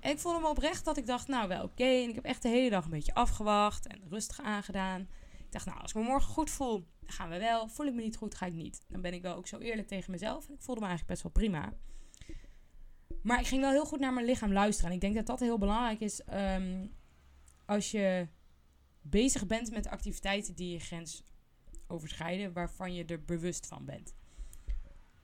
En 0.00 0.10
ik 0.10 0.18
voelde 0.18 0.40
me 0.40 0.48
oprecht 0.48 0.84
dat 0.84 0.96
ik 0.96 1.06
dacht, 1.06 1.28
nou 1.28 1.48
wel 1.48 1.62
oké. 1.62 1.84
En 1.84 2.08
ik 2.08 2.14
heb 2.14 2.24
echt 2.24 2.42
de 2.42 2.48
hele 2.48 2.70
dag 2.70 2.84
een 2.84 2.90
beetje 2.90 3.14
afgewacht 3.14 3.86
en 3.86 4.00
rustig 4.08 4.40
aangedaan. 4.40 5.00
Ik 5.38 5.52
dacht, 5.52 5.66
nou 5.66 5.80
als 5.80 5.90
ik 5.90 5.96
me 5.96 6.02
morgen 6.02 6.32
goed 6.32 6.50
voel, 6.50 6.86
dan 7.00 7.12
gaan 7.12 7.28
we 7.30 7.38
wel. 7.38 7.68
Voel 7.68 7.86
ik 7.86 7.94
me 7.94 8.02
niet 8.02 8.16
goed, 8.16 8.34
ga 8.34 8.46
ik 8.46 8.52
niet. 8.52 8.82
Dan 8.88 9.00
ben 9.00 9.14
ik 9.14 9.22
wel 9.22 9.34
ook 9.34 9.46
zo 9.46 9.58
eerlijk 9.58 9.88
tegen 9.88 10.10
mezelf. 10.10 10.48
En 10.48 10.54
ik 10.54 10.62
voelde 10.62 10.80
me 10.80 10.86
eigenlijk 10.86 11.20
best 11.20 11.22
wel 11.22 11.42
prima. 11.42 11.72
Maar 13.22 13.40
ik 13.40 13.46
ging 13.46 13.60
wel 13.60 13.70
heel 13.70 13.86
goed 13.86 14.00
naar 14.00 14.12
mijn 14.12 14.26
lichaam 14.26 14.52
luisteren. 14.52 14.90
En 14.90 14.96
ik 14.96 15.02
denk 15.02 15.14
dat 15.14 15.26
dat 15.26 15.40
heel 15.40 15.58
belangrijk 15.58 16.00
is 16.00 16.24
ehm, 16.24 16.86
als 17.66 17.90
je 17.90 18.28
bezig 19.00 19.46
bent 19.46 19.70
met 19.70 19.86
activiteiten 19.86 20.54
die 20.54 20.72
je 20.72 20.80
grens 20.80 21.24
overschrijden, 21.86 22.52
waarvan 22.52 22.94
je 22.94 23.04
er 23.04 23.24
bewust 23.24 23.66
van 23.66 23.84
bent. 23.84 24.14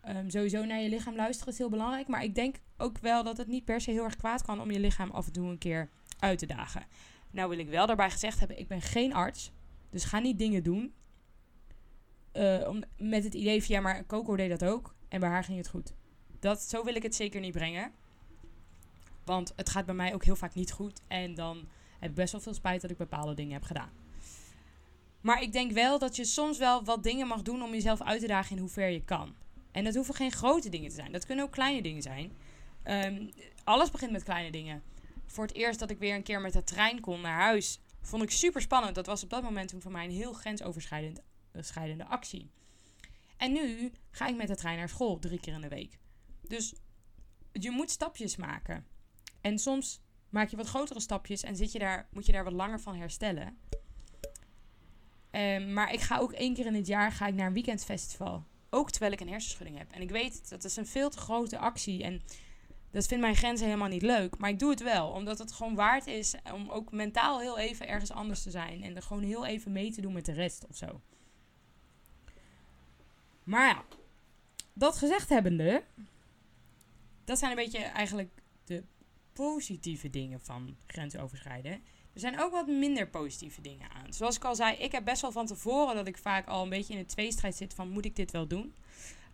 Um, 0.08 0.30
sowieso 0.30 0.64
naar 0.64 0.80
je 0.80 0.88
lichaam 0.88 1.16
luisteren 1.16 1.52
is 1.52 1.58
heel 1.58 1.68
belangrijk. 1.68 2.08
Maar 2.08 2.24
ik 2.24 2.34
denk 2.34 2.56
ook 2.76 2.98
wel 2.98 3.24
dat 3.24 3.36
het 3.36 3.46
niet 3.46 3.64
per 3.64 3.80
se 3.80 3.90
heel 3.90 4.04
erg 4.04 4.16
kwaad 4.16 4.42
kan 4.42 4.60
om 4.60 4.70
je 4.70 4.80
lichaam 4.80 5.10
af 5.10 5.26
en 5.26 5.32
toe 5.32 5.48
een 5.48 5.58
keer 5.58 5.88
uit 6.18 6.38
te 6.38 6.46
dagen. 6.46 6.86
Nou 7.30 7.48
wil 7.48 7.58
ik 7.58 7.68
wel 7.68 7.86
daarbij 7.86 8.10
gezegd 8.10 8.38
hebben, 8.38 8.58
ik 8.58 8.68
ben 8.68 8.82
geen 8.82 9.14
arts. 9.14 9.52
Dus 9.90 10.04
ga 10.04 10.18
niet 10.18 10.38
dingen 10.38 10.62
doen. 10.62 10.94
Uh, 12.32 12.68
om, 12.68 12.82
met 12.96 13.24
het 13.24 13.34
idee 13.34 13.64
van 13.64 13.74
ja, 13.74 13.80
maar 13.80 14.06
Coco 14.06 14.36
deed 14.36 14.50
dat 14.50 14.64
ook. 14.64 14.94
En 15.08 15.20
bij 15.20 15.28
haar 15.28 15.44
ging 15.44 15.58
het 15.58 15.68
goed. 15.68 15.94
Dat, 16.40 16.62
zo 16.62 16.84
wil 16.84 16.94
ik 16.94 17.02
het 17.02 17.14
zeker 17.14 17.40
niet 17.40 17.52
brengen. 17.52 17.92
Want 19.24 19.52
het 19.56 19.70
gaat 19.70 19.86
bij 19.86 19.94
mij 19.94 20.14
ook 20.14 20.24
heel 20.24 20.36
vaak 20.36 20.54
niet 20.54 20.72
goed. 20.72 21.00
En 21.08 21.34
dan 21.34 21.68
heb 21.98 22.10
ik 22.10 22.16
best 22.16 22.32
wel 22.32 22.40
veel 22.40 22.54
spijt 22.54 22.80
dat 22.80 22.90
ik 22.90 22.96
bepaalde 22.96 23.34
dingen 23.34 23.52
heb 23.52 23.62
gedaan. 23.62 23.90
Maar 25.20 25.42
ik 25.42 25.52
denk 25.52 25.72
wel 25.72 25.98
dat 25.98 26.16
je 26.16 26.24
soms 26.24 26.58
wel 26.58 26.84
wat 26.84 27.02
dingen 27.02 27.26
mag 27.26 27.42
doen 27.42 27.62
om 27.62 27.70
jezelf 27.70 28.02
uit 28.02 28.20
te 28.20 28.26
dagen 28.26 28.56
in 28.56 28.62
hoe 28.62 28.70
ver 28.70 28.88
je 28.88 29.04
kan. 29.04 29.34
En 29.76 29.84
dat 29.84 29.94
hoeven 29.94 30.14
geen 30.14 30.32
grote 30.32 30.68
dingen 30.68 30.88
te 30.88 30.94
zijn. 30.94 31.12
Dat 31.12 31.26
kunnen 31.26 31.44
ook 31.44 31.50
kleine 31.50 31.82
dingen 31.82 32.02
zijn. 32.02 32.32
Um, 32.84 33.30
alles 33.64 33.90
begint 33.90 34.12
met 34.12 34.22
kleine 34.22 34.50
dingen. 34.50 34.82
Voor 35.26 35.46
het 35.46 35.54
eerst 35.54 35.78
dat 35.78 35.90
ik 35.90 35.98
weer 35.98 36.14
een 36.14 36.22
keer 36.22 36.40
met 36.40 36.52
de 36.52 36.64
trein 36.64 37.00
kon 37.00 37.20
naar 37.20 37.40
huis, 37.40 37.80
vond 38.00 38.22
ik 38.22 38.30
super 38.30 38.60
spannend. 38.60 38.94
Dat 38.94 39.06
was 39.06 39.22
op 39.22 39.30
dat 39.30 39.42
moment 39.42 39.74
voor 39.78 39.90
mij 39.90 40.04
een 40.04 40.10
heel 40.10 40.32
grensoverschrijdende 40.32 42.04
actie. 42.08 42.50
En 43.36 43.52
nu 43.52 43.92
ga 44.10 44.26
ik 44.26 44.36
met 44.36 44.48
de 44.48 44.56
trein 44.56 44.78
naar 44.78 44.88
school 44.88 45.18
drie 45.18 45.40
keer 45.40 45.54
in 45.54 45.60
de 45.60 45.68
week. 45.68 45.98
Dus 46.48 46.74
je 47.52 47.70
moet 47.70 47.90
stapjes 47.90 48.36
maken. 48.36 48.86
En 49.40 49.58
soms 49.58 50.00
maak 50.28 50.48
je 50.48 50.56
wat 50.56 50.68
grotere 50.68 51.00
stapjes 51.00 51.42
en 51.42 51.56
zit 51.56 51.72
je 51.72 51.78
daar, 51.78 52.08
moet 52.10 52.26
je 52.26 52.32
daar 52.32 52.44
wat 52.44 52.52
langer 52.52 52.80
van 52.80 52.96
herstellen. 52.96 53.58
Um, 55.30 55.72
maar 55.72 55.92
ik 55.92 56.00
ga 56.00 56.18
ook 56.18 56.32
één 56.32 56.54
keer 56.54 56.66
in 56.66 56.74
het 56.74 56.86
jaar 56.86 57.12
ga 57.12 57.26
ik 57.26 57.34
naar 57.34 57.46
een 57.46 57.52
weekendfestival. 57.52 58.46
Ook 58.70 58.90
terwijl 58.90 59.12
ik 59.12 59.20
een 59.20 59.28
hersenschudding 59.28 59.78
heb. 59.78 59.92
En 59.92 60.00
ik 60.00 60.10
weet, 60.10 60.48
dat 60.48 60.64
is 60.64 60.76
een 60.76 60.86
veel 60.86 61.10
te 61.10 61.18
grote 61.18 61.58
actie. 61.58 62.02
En 62.02 62.22
dat 62.90 63.06
vindt 63.06 63.22
mijn 63.22 63.36
grenzen 63.36 63.66
helemaal 63.66 63.88
niet 63.88 64.02
leuk. 64.02 64.38
Maar 64.38 64.50
ik 64.50 64.58
doe 64.58 64.70
het 64.70 64.82
wel. 64.82 65.08
Omdat 65.08 65.38
het 65.38 65.52
gewoon 65.52 65.74
waard 65.74 66.06
is 66.06 66.34
om 66.52 66.70
ook 66.70 66.92
mentaal 66.92 67.40
heel 67.40 67.58
even 67.58 67.88
ergens 67.88 68.10
anders 68.10 68.42
te 68.42 68.50
zijn. 68.50 68.82
En 68.82 68.96
er 68.96 69.02
gewoon 69.02 69.22
heel 69.22 69.46
even 69.46 69.72
mee 69.72 69.90
te 69.90 70.00
doen 70.00 70.12
met 70.12 70.24
de 70.24 70.32
rest 70.32 70.66
of 70.66 70.76
zo. 70.76 71.00
Maar 73.42 73.68
ja, 73.68 73.84
dat 74.72 74.96
gezegd 74.96 75.28
hebbende. 75.28 75.82
Dat 77.24 77.38
zijn 77.38 77.50
een 77.50 77.56
beetje 77.56 77.78
eigenlijk 77.78 78.30
de 78.64 78.84
positieve 79.32 80.10
dingen 80.10 80.40
van 80.40 80.76
grensoverschrijden. 80.86 81.82
Er 82.16 82.22
zijn 82.22 82.40
ook 82.40 82.52
wat 82.52 82.66
minder 82.66 83.08
positieve 83.08 83.60
dingen 83.60 83.90
aan. 83.90 84.12
Zoals 84.12 84.36
ik 84.36 84.44
al 84.44 84.54
zei, 84.54 84.76
ik 84.76 84.92
heb 84.92 85.04
best 85.04 85.22
wel 85.22 85.32
van 85.32 85.46
tevoren 85.46 85.94
dat 85.94 86.06
ik 86.06 86.18
vaak 86.18 86.46
al 86.48 86.62
een 86.62 86.68
beetje 86.68 86.92
in 86.92 86.98
een 86.98 87.06
tweestrijd 87.06 87.54
zit 87.54 87.74
van 87.74 87.90
moet 87.90 88.04
ik 88.04 88.16
dit 88.16 88.30
wel 88.30 88.46
doen? 88.46 88.74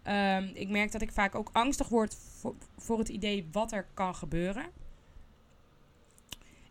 Um, 0.07 0.51
ik 0.55 0.69
merk 0.69 0.93
dat 0.93 1.03
ik 1.03 1.13
vaak 1.13 1.35
ook 1.35 1.51
angstig 1.53 1.89
word 1.89 2.17
voor, 2.77 2.99
het 2.99 3.09
idee 3.09 3.49
wat 3.53 3.73
er 3.73 3.87
kan 3.95 4.15
gebeuren. 4.15 4.67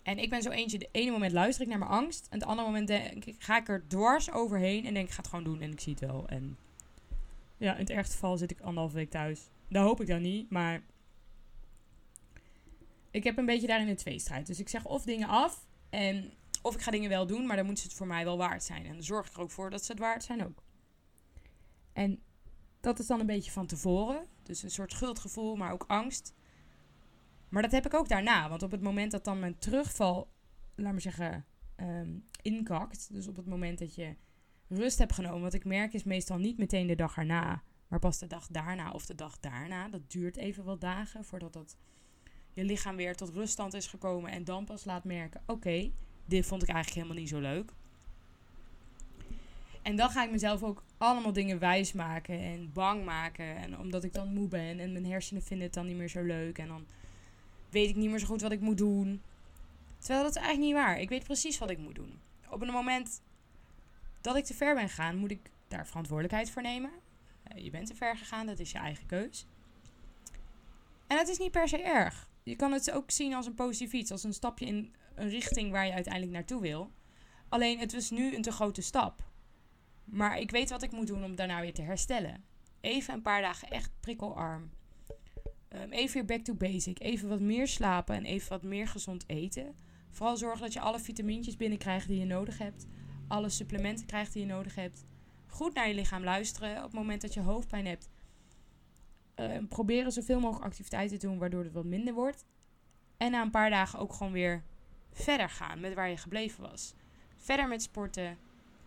En 0.03 0.17
ik 0.17 0.29
ben 0.29 0.41
zo 0.41 0.49
eentje, 0.49 0.77
de 0.77 0.89
ene 0.91 1.11
moment 1.11 1.31
luister 1.31 1.61
ik 1.63 1.69
naar 1.69 1.79
mijn 1.79 1.91
angst. 1.91 2.27
En 2.29 2.39
het 2.39 2.47
andere 2.47 2.67
moment 2.67 2.87
denk 2.87 3.25
ik, 3.25 3.35
ga 3.39 3.57
ik 3.57 3.69
er 3.69 3.83
dwars 3.87 4.31
overheen 4.31 4.85
en 4.85 4.93
denk 4.93 5.07
ik 5.07 5.13
ga 5.13 5.21
het 5.21 5.29
gewoon 5.29 5.45
doen 5.45 5.61
en 5.61 5.71
ik 5.71 5.79
zie 5.79 5.93
het 5.99 6.01
wel. 6.01 6.27
En 6.27 6.57
ja, 7.57 7.73
in 7.73 7.79
het 7.79 7.89
ergste 7.89 8.13
geval 8.13 8.37
zit 8.37 8.51
ik 8.51 8.59
anderhalf 8.59 8.93
week 8.93 9.09
thuis. 9.09 9.41
Dat 9.67 9.83
hoop 9.83 10.01
ik 10.01 10.07
dan 10.07 10.21
niet, 10.21 10.49
maar 10.49 10.81
ik 13.11 13.23
heb 13.23 13.37
een 13.37 13.45
beetje 13.45 13.67
daarin 13.67 13.87
een 13.87 13.95
tweestrijd. 13.95 14.47
Dus 14.47 14.59
ik 14.59 14.69
zeg 14.69 14.85
of 14.85 15.03
dingen 15.03 15.27
af 15.27 15.69
en 15.91 16.33
of 16.61 16.75
ik 16.75 16.81
ga 16.81 16.91
dingen 16.91 17.09
wel 17.09 17.27
doen, 17.27 17.45
maar 17.45 17.55
dan 17.55 17.65
moeten 17.65 17.83
ze 17.83 17.89
het 17.89 17.97
voor 17.97 18.07
mij 18.07 18.23
wel 18.23 18.37
waard 18.37 18.63
zijn. 18.63 18.85
En 18.85 18.93
dan 18.93 19.03
zorg 19.03 19.27
ik 19.27 19.33
er 19.33 19.41
ook 19.41 19.51
voor 19.51 19.69
dat 19.69 19.85
ze 19.85 19.91
het 19.91 20.01
waard 20.01 20.23
zijn 20.23 20.45
ook. 20.45 20.63
En 21.93 22.23
dat 22.79 22.99
is 22.99 23.07
dan 23.07 23.19
een 23.19 23.25
beetje 23.25 23.51
van 23.51 23.67
tevoren. 23.67 24.27
Dus 24.43 24.63
een 24.63 24.71
soort 24.71 24.91
schuldgevoel, 24.91 25.55
maar 25.55 25.71
ook 25.71 25.83
angst. 25.87 26.33
Maar 27.49 27.61
dat 27.61 27.71
heb 27.71 27.85
ik 27.85 27.93
ook 27.93 28.09
daarna. 28.09 28.49
Want 28.49 28.63
op 28.63 28.71
het 28.71 28.81
moment 28.81 29.11
dat 29.11 29.23
dan 29.23 29.39
mijn 29.39 29.57
terugval, 29.57 30.31
laat 30.75 30.91
maar 30.91 31.01
zeggen, 31.01 31.45
um, 31.77 32.27
inkakt. 32.41 33.13
Dus 33.13 33.27
op 33.27 33.35
het 33.35 33.47
moment 33.47 33.79
dat 33.79 33.95
je 33.95 34.15
rust 34.67 34.97
hebt 34.97 35.13
genomen. 35.13 35.41
Wat 35.41 35.53
ik 35.53 35.65
merk 35.65 35.93
is 35.93 36.03
meestal 36.03 36.37
niet 36.37 36.57
meteen 36.57 36.87
de 36.87 36.95
dag 36.95 37.17
erna. 37.17 37.63
Maar 37.87 37.99
pas 37.99 38.19
de 38.19 38.27
dag 38.27 38.47
daarna 38.47 38.91
of 38.91 39.05
de 39.05 39.15
dag 39.15 39.39
daarna. 39.39 39.89
Dat 39.89 40.11
duurt 40.11 40.37
even 40.37 40.63
wat 40.63 40.81
dagen 40.81 41.25
voordat 41.25 41.53
dat 41.53 41.77
je 42.53 42.63
lichaam 42.63 42.95
weer 42.95 43.15
tot 43.15 43.29
ruststand 43.29 43.73
is 43.73 43.87
gekomen. 43.87 44.31
En 44.31 44.43
dan 44.43 44.65
pas 44.65 44.85
laat 44.85 45.03
merken: 45.03 45.41
oké, 45.45 45.91
dit 46.25 46.45
vond 46.45 46.61
ik 46.63 46.69
eigenlijk 46.69 46.97
helemaal 46.97 47.23
niet 47.23 47.33
zo 47.33 47.39
leuk. 47.39 47.71
En 49.81 49.95
dan 49.95 50.09
ga 50.09 50.23
ik 50.23 50.31
mezelf 50.31 50.63
ook 50.63 50.83
allemaal 50.97 51.33
dingen 51.33 51.59
wijs 51.59 51.93
maken 51.93 52.39
en 52.39 52.71
bang 52.73 53.05
maken. 53.05 53.55
En 53.55 53.79
omdat 53.79 54.03
ik 54.03 54.13
dan 54.13 54.33
moe 54.33 54.47
ben 54.47 54.79
en 54.79 54.91
mijn 54.91 55.05
hersenen 55.05 55.43
vinden 55.43 55.65
het 55.65 55.75
dan 55.75 55.85
niet 55.85 55.95
meer 55.95 56.09
zo 56.09 56.21
leuk. 56.21 56.57
En 56.57 56.67
dan 56.67 56.85
weet 57.69 57.89
ik 57.89 57.95
niet 57.95 58.09
meer 58.09 58.19
zo 58.19 58.25
goed 58.25 58.41
wat 58.41 58.51
ik 58.51 58.59
moet 58.59 58.77
doen. 58.77 59.21
Terwijl 59.97 60.23
dat 60.23 60.35
is 60.35 60.41
eigenlijk 60.41 60.67
niet 60.67 60.83
waar. 60.83 60.99
Ik 60.99 61.09
weet 61.09 61.23
precies 61.23 61.57
wat 61.57 61.69
ik 61.69 61.77
moet 61.77 61.95
doen. 61.95 62.19
Op 62.49 62.61
een 62.61 62.71
moment 62.71 63.21
dat 64.21 64.35
ik 64.35 64.45
te 64.45 64.53
ver 64.53 64.75
ben 64.75 64.89
gegaan, 64.89 65.17
moet 65.17 65.31
ik 65.31 65.49
daar 65.67 65.87
verantwoordelijkheid 65.87 66.51
voor 66.51 66.61
nemen. 66.61 66.91
Eh, 67.43 67.63
je 67.63 67.69
bent 67.69 67.87
te 67.87 67.95
ver 67.95 68.17
gegaan, 68.17 68.45
dat 68.45 68.59
is 68.59 68.71
je 68.71 68.77
eigen 68.77 69.05
keus. 69.05 69.45
En 71.07 71.17
dat 71.17 71.27
is 71.27 71.37
niet 71.37 71.51
per 71.51 71.67
se 71.67 71.81
erg. 71.81 72.29
Je 72.43 72.55
kan 72.55 72.71
het 72.71 72.91
ook 72.91 73.11
zien 73.11 73.33
als 73.33 73.45
een 73.45 73.55
positief 73.55 73.93
iets, 73.93 74.11
als 74.11 74.23
een 74.23 74.33
stapje 74.33 74.65
in 74.65 74.93
een 75.15 75.29
richting 75.29 75.71
waar 75.71 75.85
je 75.85 75.93
uiteindelijk 75.93 76.33
naartoe 76.33 76.61
wil. 76.61 76.91
Alleen 77.49 77.79
het 77.79 77.93
was 77.93 78.09
nu 78.09 78.35
een 78.35 78.41
te 78.41 78.51
grote 78.51 78.81
stap. 78.81 79.29
Maar 80.03 80.39
ik 80.39 80.51
weet 80.51 80.69
wat 80.69 80.83
ik 80.83 80.91
moet 80.91 81.07
doen 81.07 81.23
om 81.23 81.35
daarna 81.35 81.61
weer 81.61 81.73
te 81.73 81.81
herstellen. 81.81 82.43
Even 82.81 83.13
een 83.13 83.21
paar 83.21 83.41
dagen 83.41 83.69
echt 83.69 83.91
prikkelarm. 83.99 84.69
Um, 85.69 85.91
even 85.91 86.13
weer 86.13 86.25
back 86.25 86.45
to 86.45 86.53
basic. 86.53 86.99
Even 86.99 87.29
wat 87.29 87.39
meer 87.39 87.67
slapen 87.67 88.15
en 88.15 88.25
even 88.25 88.49
wat 88.49 88.63
meer 88.63 88.87
gezond 88.87 89.23
eten. 89.27 89.75
Vooral 90.09 90.37
zorgen 90.37 90.61
dat 90.61 90.73
je 90.73 90.79
alle 90.79 90.99
vitamintjes 90.99 91.57
binnenkrijgt 91.57 92.07
die 92.07 92.19
je 92.19 92.25
nodig 92.25 92.57
hebt. 92.57 92.87
Alle 93.27 93.49
supplementen 93.49 94.05
krijgt 94.05 94.33
die 94.33 94.41
je 94.41 94.47
nodig 94.47 94.75
hebt. 94.75 95.05
Goed 95.47 95.73
naar 95.73 95.87
je 95.87 95.93
lichaam 95.93 96.23
luisteren 96.23 96.77
op 96.77 96.83
het 96.83 96.93
moment 96.93 97.21
dat 97.21 97.33
je 97.33 97.39
hoofdpijn 97.39 97.85
hebt. 97.85 98.09
Uh, 99.35 99.57
proberen 99.69 100.11
zoveel 100.11 100.39
mogelijk 100.39 100.65
activiteiten 100.65 101.19
te 101.19 101.27
doen 101.27 101.37
waardoor 101.37 101.63
het 101.63 101.73
wat 101.73 101.85
minder 101.85 102.13
wordt. 102.13 102.45
En 103.17 103.31
na 103.31 103.41
een 103.41 103.51
paar 103.51 103.69
dagen 103.69 103.99
ook 103.99 104.13
gewoon 104.13 104.31
weer 104.31 104.63
verder 105.11 105.49
gaan 105.49 105.79
met 105.79 105.93
waar 105.93 106.09
je 106.09 106.17
gebleven 106.17 106.69
was. 106.69 106.93
Verder 107.37 107.67
met 107.67 107.81
sporten, 107.81 108.37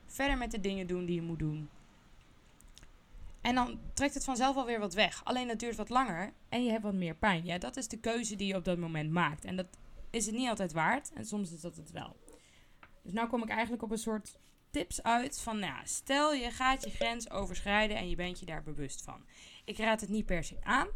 Verder 0.07 0.39
met 0.39 0.51
de 0.51 0.61
dingen 0.61 0.87
doen 0.87 1.05
die 1.05 1.15
je 1.15 1.23
moet 1.23 1.39
doen. 1.39 1.69
En 3.41 3.55
dan 3.55 3.79
trekt 3.95 4.15
het 4.15 4.25
vanzelf 4.25 4.57
alweer 4.57 4.79
wat 4.79 4.95
weg. 4.95 5.25
Alleen 5.25 5.49
dat 5.49 5.59
duurt 5.59 5.77
wat 5.77 5.89
langer 5.89 6.33
en 6.49 6.65
je 6.65 6.71
hebt 6.71 6.83
wat 6.83 6.95
meer 6.95 7.15
pijn. 7.15 7.45
Ja, 7.45 7.59
dat 7.59 7.77
is 7.77 7.89
de 7.89 8.01
keuze 8.01 8.37
die 8.37 8.47
je 8.47 8.57
op 8.57 8.65
dat 8.65 8.79
moment 8.79 9.11
maakt. 9.11 9.45
En 9.45 9.57
dat 9.57 9.67
is 10.11 10.27
het 10.27 10.35
niet 10.35 10.49
altijd 10.49 10.73
waard. 10.73 11.13
En 11.13 11.25
soms 11.25 11.53
is 11.53 11.61
dat 11.61 11.77
het 11.77 11.91
wel. 11.91 12.17
Dus 13.03 13.13
nu 13.13 13.27
kom 13.27 13.43
ik 13.43 13.49
eigenlijk 13.49 13.83
op 13.83 13.91
een 13.91 13.99
soort 13.99 14.39
tips 14.71 15.03
uit 15.03 15.41
van, 15.41 15.59
nou, 15.59 15.81
stel 15.85 16.33
je 16.33 16.51
gaat 16.51 16.85
je 16.85 16.91
grens 16.91 17.31
overschrijden 17.31 17.97
en 17.97 18.09
je 18.09 18.17
bent 18.17 18.41
je 18.41 18.47
daar 18.47 18.63
bewust 18.63 19.03
van. 19.03 19.25
Ik 19.65 19.79
raad 19.79 20.01
het 20.01 20.11
niet 20.11 20.27
per 20.27 20.45
se 20.45 20.57
aan, 20.63 20.89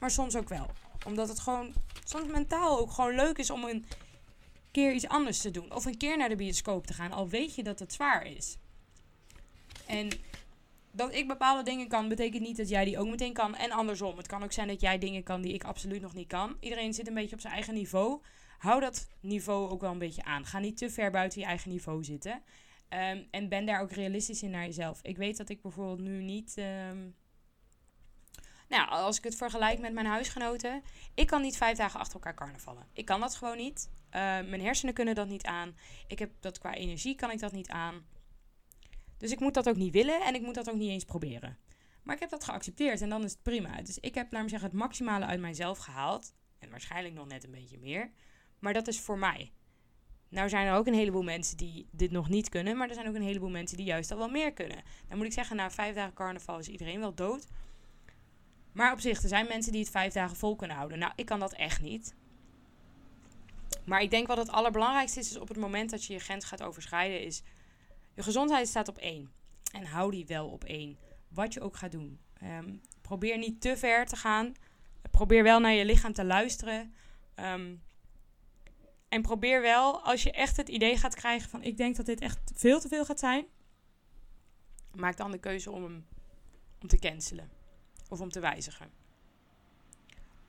maar 0.00 0.10
soms 0.10 0.36
ook 0.36 0.48
wel. 0.48 0.66
Omdat 1.06 1.28
het 1.28 1.38
gewoon 1.38 1.72
soms 2.04 2.26
mentaal 2.26 2.78
ook 2.78 2.90
gewoon 2.90 3.14
leuk 3.14 3.38
is 3.38 3.50
om 3.50 3.64
een 3.64 3.84
keer 4.70 4.92
iets 4.92 5.08
anders 5.08 5.40
te 5.40 5.50
doen. 5.50 5.74
Of 5.74 5.84
een 5.84 5.96
keer 5.96 6.16
naar 6.16 6.28
de 6.28 6.36
bioscoop 6.36 6.86
te 6.86 6.92
gaan, 6.92 7.12
al 7.12 7.28
weet 7.28 7.54
je 7.54 7.62
dat 7.62 7.78
het 7.78 7.92
zwaar 7.92 8.26
is. 8.26 8.56
En 9.86 10.08
dat 10.90 11.14
ik 11.14 11.28
bepaalde 11.28 11.62
dingen 11.62 11.88
kan, 11.88 12.08
betekent 12.08 12.42
niet 12.42 12.56
dat 12.56 12.68
jij 12.68 12.84
die 12.84 12.98
ook 12.98 13.08
meteen 13.08 13.32
kan. 13.32 13.54
En 13.54 13.70
andersom. 13.70 14.16
Het 14.16 14.26
kan 14.26 14.42
ook 14.42 14.52
zijn 14.52 14.68
dat 14.68 14.80
jij 14.80 14.98
dingen 14.98 15.22
kan 15.22 15.40
die 15.40 15.54
ik 15.54 15.64
absoluut 15.64 16.00
nog 16.00 16.14
niet 16.14 16.28
kan. 16.28 16.56
Iedereen 16.60 16.94
zit 16.94 17.06
een 17.06 17.14
beetje 17.14 17.34
op 17.34 17.40
zijn 17.40 17.54
eigen 17.54 17.74
niveau. 17.74 18.20
hou 18.58 18.80
dat 18.80 19.08
niveau 19.20 19.70
ook 19.70 19.80
wel 19.80 19.90
een 19.90 19.98
beetje 19.98 20.24
aan. 20.24 20.46
Ga 20.46 20.58
niet 20.58 20.76
te 20.76 20.90
ver 20.90 21.10
buiten 21.10 21.40
je 21.40 21.46
eigen 21.46 21.70
niveau 21.70 22.04
zitten. 22.04 22.42
Ehm, 22.88 23.22
en 23.30 23.48
ben 23.48 23.66
daar 23.66 23.80
ook 23.80 23.92
realistisch 23.92 24.42
in 24.42 24.50
naar 24.50 24.64
jezelf. 24.64 25.02
Ik 25.02 25.16
weet 25.16 25.36
dat 25.36 25.48
ik 25.48 25.62
bijvoorbeeld 25.62 26.00
nu 26.00 26.22
niet. 26.22 26.56
Um, 26.90 27.14
nou, 28.68 28.88
als 28.88 29.18
ik 29.18 29.24
het 29.24 29.36
vergelijk 29.36 29.78
met 29.78 29.92
mijn 29.92 30.06
huisgenoten. 30.06 30.82
Ik 31.14 31.26
kan 31.26 31.42
niet 31.42 31.56
vijf 31.56 31.76
dagen 31.76 32.00
achter 32.00 32.14
elkaar 32.14 32.34
carnavallen. 32.34 32.86
Ik 32.92 33.04
kan 33.04 33.20
dat 33.20 33.34
gewoon 33.34 33.56
niet. 33.56 33.90
Uh, 33.92 34.10
mijn 34.20 34.60
hersenen 34.60 34.94
kunnen 34.94 35.14
dat 35.14 35.28
niet 35.28 35.44
aan. 35.44 35.76
Ik 36.06 36.18
heb 36.18 36.30
dat 36.40 36.58
qua 36.58 36.74
energie 36.74 37.14
kan 37.14 37.30
ik 37.30 37.38
dat 37.38 37.52
niet 37.52 37.68
aan. 37.68 38.06
Dus 39.18 39.30
ik 39.30 39.40
moet 39.40 39.54
dat 39.54 39.68
ook 39.68 39.76
niet 39.76 39.92
willen 39.92 40.20
en 40.20 40.34
ik 40.34 40.42
moet 40.42 40.54
dat 40.54 40.70
ook 40.70 40.76
niet 40.76 40.90
eens 40.90 41.04
proberen. 41.04 41.58
Maar 42.02 42.14
ik 42.14 42.20
heb 42.20 42.30
dat 42.30 42.44
geaccepteerd 42.44 43.00
en 43.00 43.08
dan 43.08 43.24
is 43.24 43.30
het 43.30 43.42
prima. 43.42 43.82
Dus 43.82 43.98
ik 43.98 44.14
heb, 44.14 44.32
laat 44.32 44.42
me 44.42 44.48
zeggen, 44.48 44.68
het 44.68 44.78
maximale 44.78 45.24
uit 45.24 45.40
mijzelf 45.40 45.78
gehaald. 45.78 46.34
En 46.58 46.70
waarschijnlijk 46.70 47.14
nog 47.14 47.26
net 47.26 47.44
een 47.44 47.50
beetje 47.50 47.78
meer. 47.78 48.12
Maar 48.58 48.72
dat 48.72 48.88
is 48.88 49.00
voor 49.00 49.18
mij. 49.18 49.52
Nou 50.28 50.48
zijn 50.48 50.66
er 50.66 50.74
ook 50.74 50.86
een 50.86 50.94
heleboel 50.94 51.22
mensen 51.22 51.56
die 51.56 51.88
dit 51.90 52.10
nog 52.10 52.28
niet 52.28 52.48
kunnen. 52.48 52.76
Maar 52.76 52.88
er 52.88 52.94
zijn 52.94 53.08
ook 53.08 53.14
een 53.14 53.22
heleboel 53.22 53.50
mensen 53.50 53.76
die 53.76 53.86
juist 53.86 54.10
al 54.10 54.18
wel 54.18 54.28
meer 54.28 54.52
kunnen. 54.52 54.82
Dan 55.08 55.16
moet 55.16 55.26
ik 55.26 55.32
zeggen, 55.32 55.56
na 55.56 55.70
vijf 55.70 55.94
dagen 55.94 56.14
carnaval 56.14 56.58
is 56.58 56.68
iedereen 56.68 57.00
wel 57.00 57.14
dood. 57.14 57.46
Maar 58.78 58.92
op 58.92 59.00
zich, 59.00 59.22
er 59.22 59.28
zijn 59.28 59.46
mensen 59.46 59.72
die 59.72 59.80
het 59.80 59.90
vijf 59.90 60.12
dagen 60.12 60.36
vol 60.36 60.56
kunnen 60.56 60.76
houden. 60.76 60.98
Nou, 60.98 61.12
ik 61.16 61.26
kan 61.26 61.38
dat 61.38 61.52
echt 61.52 61.80
niet. 61.80 62.14
Maar 63.84 64.02
ik 64.02 64.10
denk 64.10 64.26
wat 64.26 64.36
het 64.36 64.50
allerbelangrijkste 64.50 65.20
is, 65.20 65.30
is 65.30 65.38
op 65.38 65.48
het 65.48 65.56
moment 65.56 65.90
dat 65.90 66.04
je 66.04 66.12
je 66.12 66.18
grens 66.18 66.44
gaat 66.44 66.62
overschrijden, 66.62 67.20
is 67.20 67.42
je 68.14 68.22
gezondheid 68.22 68.68
staat 68.68 68.88
op 68.88 68.98
één. 68.98 69.30
En 69.72 69.84
hou 69.84 70.10
die 70.10 70.26
wel 70.26 70.48
op 70.48 70.64
één. 70.64 70.98
Wat 71.28 71.52
je 71.52 71.60
ook 71.60 71.76
gaat 71.76 71.92
doen. 71.92 72.18
Ehm, 72.40 72.74
probeer 73.00 73.38
niet 73.38 73.60
te 73.60 73.76
ver 73.76 74.06
te 74.06 74.16
gaan. 74.16 74.54
Probeer 75.10 75.42
wel 75.42 75.60
naar 75.60 75.72
je 75.72 75.84
lichaam 75.84 76.12
te 76.12 76.24
luisteren. 76.24 76.94
Ehm, 77.34 77.74
en 79.08 79.22
probeer 79.22 79.60
wel, 79.60 80.02
als 80.02 80.22
je 80.22 80.32
echt 80.32 80.56
het 80.56 80.68
idee 80.68 80.96
gaat 80.96 81.14
krijgen 81.14 81.50
van 81.50 81.62
ik 81.62 81.76
denk 81.76 81.96
dat 81.96 82.06
dit 82.06 82.20
echt 82.20 82.38
veel 82.54 82.80
te 82.80 82.88
veel 82.88 83.04
gaat 83.04 83.18
zijn. 83.18 83.46
Maak 84.94 85.16
dan 85.16 85.30
de 85.30 85.38
keuze 85.38 85.70
om 85.70 85.82
hem 85.82 86.06
om 86.80 86.88
te 86.88 86.98
cancelen. 86.98 87.57
Of 88.08 88.20
om 88.20 88.30
te 88.30 88.40
wijzigen. 88.40 88.90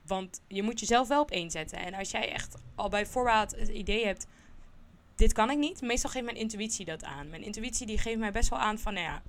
Want 0.02 0.42
je 0.48 0.64
moet 0.64 0.80
jezelf 0.80 1.08
wel 1.08 1.22
op 1.22 1.32
één 1.32 1.52
zetten. 1.52 1.80
En 1.80 1.94
als 1.94 2.12
jij 2.12 2.32
echt 2.32 2.56
al 2.76 2.90
bij 2.90 3.06
voorbaat 3.06 3.56
het 3.56 3.68
idee 3.68 4.06
hebt, 4.06 4.28
dit 5.16 5.34
kan 5.34 5.50
ik 5.50 5.58
niet. 5.58 5.82
Meestal 5.82 6.10
geeft 6.10 6.26
mijn 6.26 6.38
intuïtie 6.38 6.86
dat 6.86 7.04
aan. 7.04 7.30
Mijn 7.30 7.44
intuïtie 7.44 7.88
die 7.88 7.98
geeft 7.98 8.20
mij 8.20 8.32
best 8.32 8.50
wel 8.50 8.60
aan 8.60 8.80
van, 8.80 8.94
nou 8.94 9.06
ja, 9.06 9.22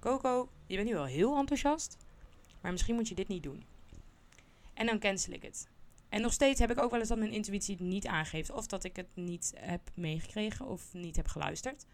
Coco, 0.00 0.48
je 0.66 0.76
bent 0.76 0.88
nu 0.88 0.94
wel 0.94 1.04
heel 1.04 1.36
enthousiast. 1.36 1.96
Maar 2.60 2.72
misschien 2.72 2.94
moet 2.94 3.08
je 3.08 3.14
dit 3.14 3.28
niet 3.28 3.42
doen. 3.42 3.64
En 4.74 4.86
dan 4.86 4.98
cancel 4.98 5.32
ik 5.32 5.42
het. 5.42 5.68
En 6.08 6.20
nog 6.20 6.32
steeds 6.32 6.60
heb 6.60 6.70
ik 6.70 6.80
ook 6.80 6.90
wel 6.90 7.00
eens 7.00 7.08
dat 7.08 7.18
mijn 7.18 7.32
intuïtie 7.32 7.74
het 7.74 7.84
niet 7.84 8.06
aangeeft. 8.06 8.50
Of 8.50 8.66
dat 8.66 8.84
ik 8.84 8.96
het 8.96 9.08
niet 9.14 9.52
heb 9.56 9.80
meegekregen 9.94 10.66
of 10.66 10.92
niet 10.92 11.16
heb 11.16 11.26
geluisterd. 11.26 11.84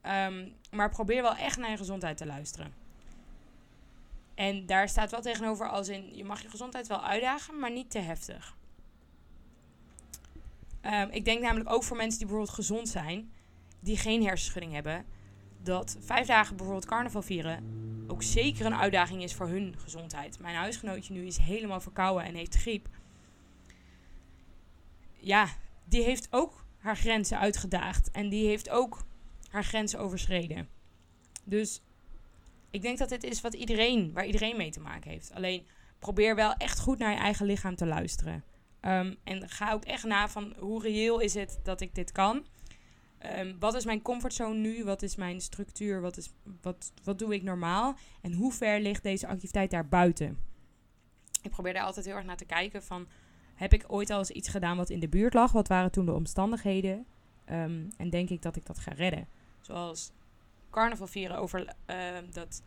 Ehm, 0.00 0.48
maar 0.70 0.90
probeer 0.90 1.22
wel 1.22 1.36
echt 1.36 1.58
naar 1.58 1.70
je 1.70 1.76
gezondheid 1.76 2.16
te 2.16 2.26
luisteren. 2.26 2.74
En 4.40 4.66
daar 4.66 4.88
staat 4.88 5.10
wel 5.10 5.20
tegenover 5.20 5.68
als 5.68 5.88
in, 5.88 6.16
je 6.16 6.24
mag 6.24 6.42
je 6.42 6.48
gezondheid 6.48 6.86
wel 6.86 7.04
uitdagen, 7.04 7.58
maar 7.58 7.70
niet 7.70 7.90
te 7.90 7.98
heftig. 7.98 8.56
Ehm, 10.80 11.08
ik 11.10 11.24
denk 11.24 11.42
namelijk 11.42 11.70
ook 11.70 11.84
voor 11.84 11.96
mensen 11.96 12.18
die 12.18 12.26
bijvoorbeeld 12.26 12.56
gezond 12.56 12.88
zijn, 12.88 13.32
die 13.80 13.96
geen 13.96 14.24
hersenschudding 14.24 14.72
hebben, 14.72 15.04
dat 15.62 15.96
vijf 16.00 16.26
dagen 16.26 16.56
bijvoorbeeld 16.56 16.86
carnaval 16.86 17.22
vieren 17.22 17.64
ook 18.06 18.22
zeker 18.22 18.66
een 18.66 18.74
uitdaging 18.74 19.22
is 19.22 19.34
voor 19.34 19.48
hun 19.48 19.74
gezondheid. 19.78 20.38
Mijn 20.38 20.56
huisgenootje 20.56 21.12
nu 21.12 21.26
is 21.26 21.36
helemaal 21.36 21.80
verkouden 21.80 22.24
en 22.24 22.34
heeft 22.34 22.54
griep. 22.54 22.88
Ja, 25.16 25.48
die 25.84 26.02
heeft 26.02 26.28
ook 26.30 26.64
haar 26.78 26.96
grenzen 26.96 27.38
uitgedaagd 27.38 28.10
en 28.10 28.28
die 28.28 28.46
heeft 28.46 28.70
ook 28.70 29.04
haar 29.50 29.64
grenzen 29.64 29.98
overschreden. 29.98 30.68
Dus 31.44 31.80
ik 32.70 32.82
denk 32.82 32.98
dat 32.98 33.08
dit 33.08 33.24
is 33.24 33.40
wat 33.40 33.54
iedereen, 33.54 34.12
waar 34.12 34.26
iedereen 34.26 34.56
mee 34.56 34.70
te 34.70 34.80
maken 34.80 35.10
heeft. 35.10 35.34
Alleen 35.34 35.66
probeer 35.98 36.34
wel 36.34 36.54
echt 36.54 36.80
goed 36.80 36.98
naar 36.98 37.12
je 37.12 37.18
eigen 37.18 37.46
lichaam 37.46 37.76
te 37.76 37.86
luisteren. 37.86 38.44
Um, 38.80 39.16
en 39.24 39.48
ga 39.48 39.72
ook 39.72 39.84
echt 39.84 40.04
na 40.04 40.28
van 40.28 40.54
hoe 40.58 40.82
reëel 40.82 41.20
is 41.20 41.34
het 41.34 41.60
dat 41.62 41.80
ik 41.80 41.94
dit 41.94 42.12
kan. 42.12 42.46
Um, 43.38 43.56
wat 43.58 43.74
is 43.74 43.84
mijn 43.84 44.02
comfortzone 44.02 44.58
nu? 44.58 44.84
Wat 44.84 45.02
is 45.02 45.16
mijn 45.16 45.40
structuur? 45.40 46.00
Wat, 46.00 46.16
is, 46.16 46.30
wat, 46.62 46.92
wat 47.04 47.18
doe 47.18 47.34
ik 47.34 47.42
normaal? 47.42 47.96
En 48.20 48.32
hoe 48.32 48.52
ver 48.52 48.80
ligt 48.80 49.02
deze 49.02 49.26
activiteit 49.26 49.70
daar 49.70 49.88
buiten? 49.88 50.38
Ik 51.42 51.50
probeer 51.50 51.72
daar 51.72 51.84
altijd 51.84 52.06
heel 52.06 52.14
erg 52.14 52.24
naar 52.24 52.36
te 52.36 52.44
kijken 52.44 52.82
van... 52.82 53.08
Heb 53.54 53.72
ik 53.72 53.84
ooit 53.86 54.10
al 54.10 54.18
eens 54.18 54.30
iets 54.30 54.48
gedaan 54.48 54.76
wat 54.76 54.90
in 54.90 55.00
de 55.00 55.08
buurt 55.08 55.34
lag? 55.34 55.52
Wat 55.52 55.68
waren 55.68 55.90
toen 55.90 56.06
de 56.06 56.12
omstandigheden? 56.12 57.06
Um, 57.50 57.88
en 57.96 58.10
denk 58.10 58.30
ik 58.30 58.42
dat 58.42 58.56
ik 58.56 58.66
dat 58.66 58.78
ga 58.78 58.92
redden? 58.92 59.28
Zoals 59.60 60.12
carnaval 60.70 61.06
vieren 61.06 61.38
over... 61.38 61.60
Uh, 61.60 61.96
dat 62.32 62.62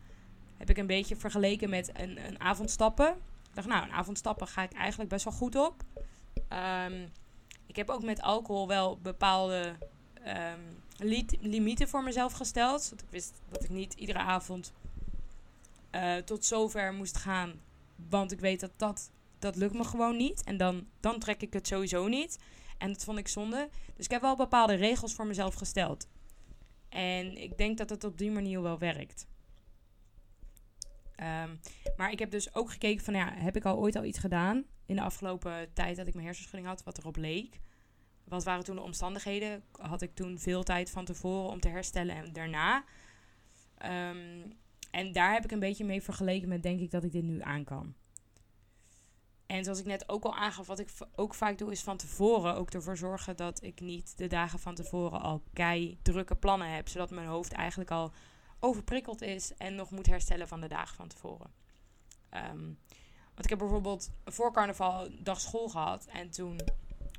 heb 0.56 0.70
ik 0.70 0.78
een 0.78 0.86
beetje 0.86 1.16
vergeleken 1.16 1.70
met 1.70 1.90
een, 1.92 2.26
een 2.26 2.40
avondstappen. 2.40 3.08
Ik 3.08 3.54
dacht, 3.54 3.68
nou, 3.68 3.84
een 3.84 3.92
avondstappen 3.92 4.46
ga 4.46 4.62
ik 4.62 4.72
eigenlijk 4.72 5.10
best 5.10 5.24
wel 5.24 5.32
goed 5.32 5.56
op. 5.56 5.82
Um, 6.88 7.12
ik 7.66 7.76
heb 7.76 7.88
ook 7.88 8.02
met 8.02 8.22
alcohol 8.22 8.68
wel 8.68 8.98
bepaalde 8.98 9.76
um, 10.26 10.82
limieten 11.40 11.88
voor 11.88 12.02
mezelf 12.02 12.32
gesteld. 12.32 12.88
Want 12.88 13.02
ik 13.02 13.08
wist 13.10 13.32
dat 13.48 13.64
ik 13.64 13.70
niet 13.70 13.94
iedere 13.94 14.18
avond 14.18 14.72
uh, 15.92 16.16
tot 16.16 16.44
zover 16.44 16.92
moest 16.92 17.16
gaan. 17.16 17.52
Want 18.10 18.32
ik 18.32 18.40
weet 18.40 18.60
dat 18.60 18.70
dat, 18.76 19.10
dat 19.38 19.56
lukt 19.56 19.74
me 19.74 19.84
gewoon 19.84 20.16
niet. 20.16 20.42
En 20.44 20.56
dan, 20.56 20.86
dan 21.00 21.18
trek 21.18 21.42
ik 21.42 21.52
het 21.52 21.66
sowieso 21.66 22.08
niet. 22.08 22.38
En 22.78 22.92
dat 22.92 23.04
vond 23.04 23.18
ik 23.18 23.28
zonde. 23.28 23.68
Dus 23.96 24.04
ik 24.04 24.10
heb 24.10 24.20
wel 24.20 24.36
bepaalde 24.36 24.74
regels 24.74 25.14
voor 25.14 25.26
mezelf 25.26 25.54
gesteld. 25.54 26.06
En 26.94 27.36
ik 27.36 27.58
denk 27.58 27.78
dat 27.78 27.90
het 27.90 28.04
op 28.04 28.18
die 28.18 28.30
manier 28.30 28.62
wel 28.62 28.78
werkt. 28.78 29.26
Um, 31.20 31.60
maar 31.96 32.10
ik 32.10 32.18
heb 32.18 32.30
dus 32.30 32.54
ook 32.54 32.70
gekeken 32.70 33.04
van, 33.04 33.14
ja, 33.14 33.32
heb 33.32 33.56
ik 33.56 33.64
al 33.64 33.76
ooit 33.76 33.96
al 33.96 34.04
iets 34.04 34.18
gedaan 34.18 34.64
in 34.86 34.96
de 34.96 35.02
afgelopen 35.02 35.72
tijd 35.72 35.96
dat 35.96 36.06
ik 36.06 36.14
mijn 36.14 36.26
hersenschudding 36.26 36.68
had, 36.68 36.82
wat 36.82 36.98
erop 36.98 37.16
leek? 37.16 37.60
Wat 38.24 38.44
waren 38.44 38.64
toen 38.64 38.76
de 38.76 38.82
omstandigheden? 38.82 39.62
Had 39.72 40.02
ik 40.02 40.14
toen 40.14 40.38
veel 40.38 40.62
tijd 40.62 40.90
van 40.90 41.04
tevoren 41.04 41.50
om 41.50 41.60
te 41.60 41.68
herstellen 41.68 42.16
en 42.16 42.32
daarna? 42.32 42.84
Um, 43.82 44.52
en 44.90 45.12
daar 45.12 45.32
heb 45.32 45.44
ik 45.44 45.50
een 45.50 45.58
beetje 45.58 45.84
mee 45.84 46.02
vergeleken 46.02 46.48
met, 46.48 46.62
denk 46.62 46.80
ik, 46.80 46.90
dat 46.90 47.04
ik 47.04 47.12
dit 47.12 47.22
nu 47.22 47.42
aan 47.42 47.64
kan. 47.64 47.94
En 49.54 49.64
zoals 49.64 49.78
ik 49.78 49.84
net 49.84 50.08
ook 50.08 50.24
al 50.24 50.34
aangaf, 50.34 50.66
wat 50.66 50.78
ik 50.78 50.88
ook 51.14 51.34
vaak 51.34 51.58
doe, 51.58 51.70
is 51.70 51.82
van 51.82 51.96
tevoren 51.96 52.54
ook 52.54 52.70
ervoor 52.70 52.96
zorgen 52.96 53.36
dat 53.36 53.62
ik 53.62 53.80
niet 53.80 54.18
de 54.18 54.26
dagen 54.26 54.58
van 54.58 54.74
tevoren 54.74 55.20
al 55.20 55.42
kei 55.52 55.98
drukke 56.02 56.34
plannen 56.34 56.74
heb. 56.74 56.88
Zodat 56.88 57.10
mijn 57.10 57.26
hoofd 57.26 57.52
eigenlijk 57.52 57.90
al 57.90 58.12
overprikkeld 58.60 59.22
is 59.22 59.52
en 59.56 59.74
nog 59.74 59.90
moet 59.90 60.06
herstellen 60.06 60.48
van 60.48 60.60
de 60.60 60.68
dagen 60.68 60.96
van 60.96 61.08
tevoren. 61.08 61.50
Um, 62.30 62.78
want 63.34 63.44
ik 63.44 63.48
heb 63.48 63.58
bijvoorbeeld 63.58 64.10
voor 64.24 64.52
carnaval 64.52 65.08
dag 65.22 65.40
school 65.40 65.68
gehad. 65.68 66.06
En 66.06 66.30
toen 66.30 66.60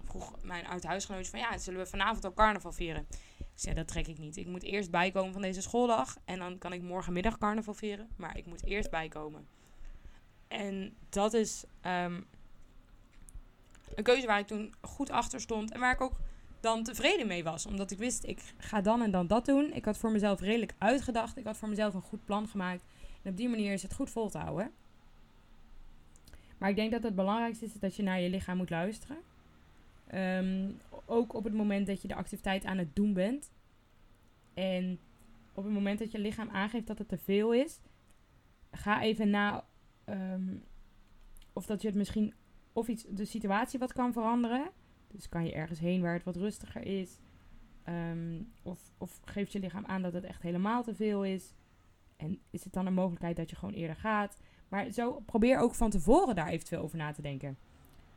vroeg 0.03 0.43
mijn 0.43 0.67
oud 0.67 0.83
huisgenootje 0.83 1.29
van... 1.31 1.39
Ja, 1.39 1.57
zullen 1.57 1.79
we 1.79 1.85
vanavond 1.85 2.25
ook 2.25 2.35
carnaval 2.35 2.71
vieren? 2.71 3.07
Ik 3.37 3.45
zei, 3.55 3.75
dat 3.75 3.87
trek 3.87 4.07
ik 4.07 4.17
niet. 4.17 4.37
Ik 4.37 4.47
moet 4.47 4.63
eerst 4.63 4.91
bijkomen 4.91 5.33
van 5.33 5.41
deze 5.41 5.61
schooldag. 5.61 6.17
En 6.25 6.39
dan 6.39 6.57
kan 6.57 6.73
ik 6.73 6.81
morgenmiddag 6.81 7.37
carnaval 7.37 7.73
vieren. 7.73 8.09
Maar 8.17 8.37
ik 8.37 8.45
moet 8.45 8.65
eerst 8.65 8.89
bijkomen. 8.89 9.47
En 10.47 10.95
dat 11.09 11.33
is 11.33 11.63
um, 11.85 12.25
een 13.95 14.03
keuze 14.03 14.27
waar 14.27 14.39
ik 14.39 14.47
toen 14.47 14.73
goed 14.81 15.09
achter 15.09 15.41
stond. 15.41 15.71
En 15.71 15.79
waar 15.79 15.93
ik 15.93 16.01
ook 16.01 16.19
dan 16.59 16.83
tevreden 16.83 17.27
mee 17.27 17.43
was. 17.43 17.65
Omdat 17.65 17.91
ik 17.91 17.97
wist, 17.97 18.23
ik 18.23 18.53
ga 18.57 18.81
dan 18.81 19.01
en 19.01 19.11
dan 19.11 19.27
dat 19.27 19.45
doen. 19.45 19.73
Ik 19.73 19.85
had 19.85 19.97
voor 19.97 20.11
mezelf 20.11 20.39
redelijk 20.39 20.73
uitgedacht. 20.77 21.37
Ik 21.37 21.45
had 21.45 21.57
voor 21.57 21.69
mezelf 21.69 21.93
een 21.93 22.01
goed 22.01 22.25
plan 22.25 22.47
gemaakt. 22.47 22.83
En 23.21 23.31
op 23.31 23.37
die 23.37 23.49
manier 23.49 23.73
is 23.73 23.81
het 23.81 23.93
goed 23.93 24.09
vol 24.09 24.29
te 24.29 24.37
houden. 24.37 24.71
Maar 26.57 26.69
ik 26.69 26.75
denk 26.75 26.91
dat 26.91 27.03
het 27.03 27.15
belangrijkste 27.15 27.65
is 27.65 27.73
dat 27.73 27.95
je 27.95 28.03
naar 28.03 28.19
je 28.19 28.29
lichaam 28.29 28.57
moet 28.57 28.69
luisteren. 28.69 29.17
Um, 30.13 30.79
ook 31.05 31.33
op 31.33 31.43
het 31.43 31.53
moment 31.53 31.87
dat 31.87 32.01
je 32.01 32.07
de 32.07 32.15
activiteit 32.15 32.65
aan 32.65 32.77
het 32.77 32.95
doen 32.95 33.13
bent. 33.13 33.51
En 34.53 34.99
op 35.53 35.63
het 35.63 35.73
moment 35.73 35.99
dat 35.99 36.11
je 36.11 36.19
lichaam 36.19 36.49
aangeeft 36.49 36.87
dat 36.87 36.97
het 36.97 37.07
te 37.07 37.17
veel 37.17 37.53
is, 37.53 37.79
ga 38.71 39.01
even 39.01 39.29
na 39.29 39.65
um, 40.09 40.63
of 41.53 41.65
dat 41.65 41.81
je 41.81 41.87
het 41.87 41.97
misschien 41.97 42.33
of 42.73 42.87
iets 42.87 43.05
de 43.09 43.25
situatie 43.25 43.79
wat 43.79 43.93
kan 43.93 44.13
veranderen. 44.13 44.69
Dus 45.07 45.29
kan 45.29 45.45
je 45.45 45.53
ergens 45.53 45.79
heen 45.79 46.01
waar 46.01 46.13
het 46.13 46.23
wat 46.23 46.35
rustiger 46.35 46.81
is. 46.81 47.17
Um, 47.89 48.51
of, 48.61 48.91
of 48.97 49.19
geeft 49.25 49.51
je 49.51 49.59
lichaam 49.59 49.85
aan 49.85 50.01
dat 50.01 50.13
het 50.13 50.23
echt 50.23 50.41
helemaal 50.41 50.83
te 50.83 50.95
veel 50.95 51.23
is. 51.23 51.53
En 52.17 52.39
is 52.49 52.63
het 52.63 52.73
dan 52.73 52.85
een 52.85 52.93
mogelijkheid 52.93 53.35
dat 53.35 53.49
je 53.49 53.55
gewoon 53.55 53.73
eerder 53.73 53.95
gaat? 53.95 54.37
Maar 54.69 54.89
zo 54.89 55.21
probeer 55.25 55.57
ook 55.57 55.75
van 55.75 55.89
tevoren 55.89 56.35
daar 56.35 56.47
eventueel 56.47 56.81
over 56.81 56.97
na 56.97 57.11
te 57.11 57.21
denken. 57.21 57.57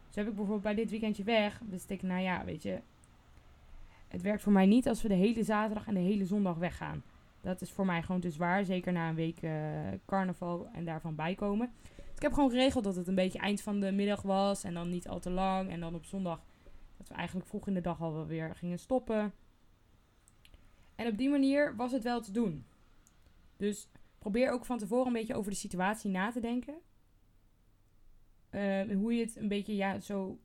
Zo 0.09 0.20
heb 0.20 0.29
ik 0.29 0.35
bijvoorbeeld 0.35 0.62
bij 0.62 0.74
dit 0.74 0.90
weekendje 0.90 1.24
weg. 1.24 1.61
Dus 1.64 1.87
ik, 1.87 2.03
nou 2.03 2.20
ja, 2.20 2.44
weet 2.44 2.62
je. 2.62 2.81
Het 4.09 4.22
werkt 4.22 4.42
voor 4.42 4.53
mij 4.53 4.66
niet 4.66 4.88
als 4.88 5.03
we 5.03 5.09
de 5.09 5.14
hele 5.14 5.42
zaterdag 5.42 5.87
en 5.87 5.94
de 5.94 6.01
hele 6.01 6.24
zondag 6.24 6.57
weggaan. 6.57 7.03
Dat 7.40 7.61
is 7.61 7.70
voor 7.70 7.87
mij 7.87 8.03
gewoon 8.03 8.20
te 8.20 8.31
zwaar. 8.31 8.64
Zeker 8.64 8.92
na 8.92 9.09
een 9.09 9.14
week 9.14 9.42
uh, 9.42 9.53
carnaval 10.07 10.68
en 10.72 10.85
daarvan 10.85 11.14
bijkomen. 11.14 11.72
Ik 12.14 12.22
heb 12.22 12.33
gewoon 12.33 12.51
geregeld 12.51 12.85
dat 12.85 12.96
het 12.96 13.09
een 13.09 13.14
beetje 13.14 13.38
eind 13.38 13.61
van 13.61 13.81
de 13.81 13.92
middag 13.92 14.22
was. 14.22 14.64
En 14.64 14.74
dan 14.74 14.88
niet 14.88 15.09
al 15.09 15.20
te 15.20 15.31
lang. 15.31 15.70
En 15.70 15.81
dan 15.81 15.94
op 15.94 16.05
zondag 16.05 16.40
Dat 16.96 17.09
we 17.09 17.14
eigenlijk 17.14 17.48
vroeg 17.48 17.66
in 17.66 17.74
de 17.74 17.81
dag 17.81 18.01
al 18.01 18.12
wel 18.12 18.27
weer 18.27 18.55
gingen 18.55 18.79
stoppen. 18.79 19.33
En 20.94 21.07
op 21.07 21.18
die 21.18 21.29
manier 21.29 21.77
was 21.77 21.92
het 21.92 22.03
wel 22.03 22.20
te 22.20 22.33
doen. 22.33 22.64
Dus 23.57 23.88
probeer 24.18 24.51
ook 24.51 24.64
van 24.64 24.79
tevoren 24.79 25.07
een 25.07 25.12
beetje 25.12 25.35
over 25.35 25.51
de 25.51 25.57
situatie 25.57 26.11
na 26.11 26.31
te 26.31 26.40
denken. 26.40 26.74
Uh, 28.51 28.96
hoe 28.96 29.14
je 29.14 29.24
het 29.24 29.37
een 29.37 29.48
beetje 29.48 29.77
ja, 29.77 30.01
zo 30.01 30.38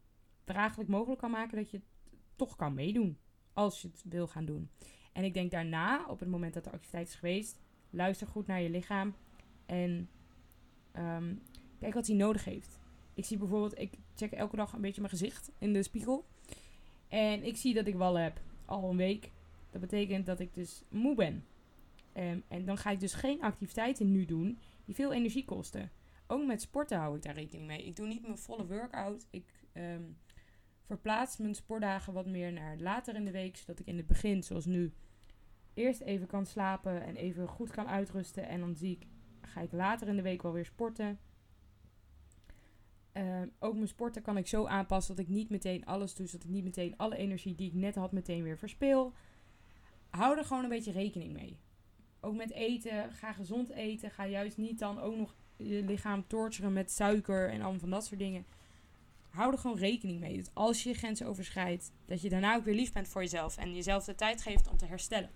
draaglijk 0.43 0.89
mogelijk 0.89 1.21
kan 1.21 1.31
maken 1.31 1.57
dat 1.57 1.71
je 1.71 1.77
het 1.77 1.85
toch 2.35 2.55
kan 2.55 2.73
meedoen. 2.73 3.17
Als 3.53 3.81
je 3.81 3.87
het 3.87 4.03
wil 4.09 4.27
gaan 4.27 4.45
doen. 4.45 4.69
En 5.13 5.23
ik 5.23 5.33
denk 5.33 5.51
daarna, 5.51 6.05
op 6.07 6.19
het 6.19 6.29
moment 6.29 6.53
dat 6.53 6.63
de 6.63 6.71
activiteit 6.71 7.07
is 7.07 7.15
geweest, 7.15 7.59
luister 7.89 8.27
goed 8.27 8.47
naar 8.47 8.61
je 8.61 8.69
lichaam. 8.69 9.15
En 9.65 10.09
um, 10.97 11.41
kijk 11.79 11.93
wat 11.93 12.07
hij 12.07 12.15
nodig 12.15 12.45
heeft. 12.45 12.79
Ik 13.13 13.25
zie 13.25 13.37
bijvoorbeeld, 13.37 13.79
ik 13.79 13.93
check 14.15 14.31
elke 14.31 14.55
dag 14.55 14.73
een 14.73 14.81
beetje 14.81 15.01
mijn 15.01 15.13
gezicht 15.13 15.51
in 15.57 15.73
de 15.73 15.83
spiegel. 15.83 16.25
En 17.07 17.43
ik 17.43 17.57
zie 17.57 17.73
dat 17.73 17.87
ik 17.87 17.95
wallen 17.95 18.23
heb. 18.23 18.41
Al 18.65 18.89
een 18.89 18.97
week. 18.97 19.31
Dat 19.69 19.81
betekent 19.81 20.25
dat 20.25 20.39
ik 20.39 20.53
dus 20.53 20.83
moe 20.89 21.15
ben. 21.15 21.45
Um, 22.17 22.43
en 22.47 22.65
dan 22.65 22.77
ga 22.77 22.89
ik 22.89 22.99
dus 22.99 23.13
geen 23.13 23.41
activiteiten 23.41 24.11
nu 24.11 24.25
doen 24.25 24.59
die 24.85 24.95
veel 24.95 25.13
energie 25.13 25.45
kosten. 25.45 25.91
Ook 26.27 26.45
met 26.45 26.61
sporten 26.61 26.97
hou 26.97 27.15
ik 27.15 27.21
daar 27.21 27.33
rekening 27.33 27.67
mee. 27.67 27.85
Ik 27.85 27.95
doe 27.95 28.07
niet 28.07 28.21
mijn 28.21 28.37
volle 28.37 28.65
workout. 28.65 29.27
Ik 29.29 29.45
um, 29.73 30.17
verplaats 30.85 31.37
mijn 31.37 31.55
sportdagen 31.55 32.13
wat 32.13 32.25
meer 32.25 32.51
naar 32.51 32.77
later 32.77 33.15
in 33.15 33.25
de 33.25 33.31
week. 33.31 33.57
Zodat 33.57 33.79
ik 33.79 33.87
in 33.87 33.97
het 33.97 34.07
begin, 34.07 34.43
zoals 34.43 34.65
nu, 34.65 34.93
eerst 35.73 36.01
even 36.01 36.27
kan 36.27 36.45
slapen 36.45 37.03
en 37.03 37.15
even 37.15 37.47
goed 37.47 37.69
kan 37.69 37.87
uitrusten. 37.87 38.47
En 38.47 38.59
dan 38.59 38.75
zie 38.75 38.91
ik, 38.91 39.07
ga 39.41 39.61
ik 39.61 39.71
later 39.71 40.07
in 40.07 40.15
de 40.15 40.21
week 40.21 40.41
wel 40.41 40.53
weer 40.53 40.65
sporten. 40.65 41.19
Uh, 43.13 43.41
ook 43.59 43.73
mijn 43.73 43.87
sporten 43.87 44.21
kan 44.21 44.37
ik 44.37 44.47
zo 44.47 44.65
aanpassen 44.65 45.15
dat 45.15 45.25
ik 45.25 45.31
niet 45.31 45.49
meteen 45.49 45.85
alles 45.85 46.15
doe. 46.15 46.27
Zodat 46.27 46.45
ik 46.45 46.51
niet 46.51 46.63
meteen 46.63 46.97
alle 46.97 47.15
energie 47.15 47.55
die 47.55 47.67
ik 47.67 47.73
net 47.73 47.95
had 47.95 48.11
meteen 48.11 48.43
weer 48.43 48.57
verspil. 48.57 49.13
Hou 50.09 50.37
er 50.37 50.45
gewoon 50.45 50.63
een 50.63 50.69
beetje 50.69 50.91
rekening 50.91 51.33
mee. 51.33 51.59
Ook 52.19 52.35
met 52.35 52.51
eten. 52.51 53.11
Ga 53.11 53.33
gezond 53.33 53.69
eten. 53.69 54.11
Ga 54.11 54.27
juist 54.27 54.57
niet 54.57 54.79
dan 54.79 54.99
ook 54.99 55.15
nog 55.15 55.35
je 55.55 55.83
lichaam 55.83 56.27
torturen 56.27 56.73
met 56.73 56.91
suiker 56.91 57.49
en 57.49 57.61
allemaal 57.61 57.79
van 57.79 57.89
dat 57.89 58.05
soort 58.05 58.19
dingen. 58.19 58.45
Hou 59.33 59.51
er 59.51 59.57
gewoon 59.57 59.77
rekening 59.77 60.19
mee. 60.19 60.37
Dat 60.37 60.51
als 60.53 60.83
je 60.83 60.89
je 60.89 60.95
grenzen 60.95 61.27
overschrijdt, 61.27 61.91
dat 62.05 62.21
je 62.21 62.29
daarna 62.29 62.55
ook 62.55 62.63
weer 62.63 62.75
lief 62.75 62.91
bent 62.91 63.07
voor 63.07 63.21
jezelf. 63.21 63.57
En 63.57 63.75
jezelf 63.75 64.03
de 64.03 64.15
tijd 64.15 64.41
geeft 64.41 64.69
om 64.69 64.77
te 64.77 64.85
herstellen. 64.85 65.29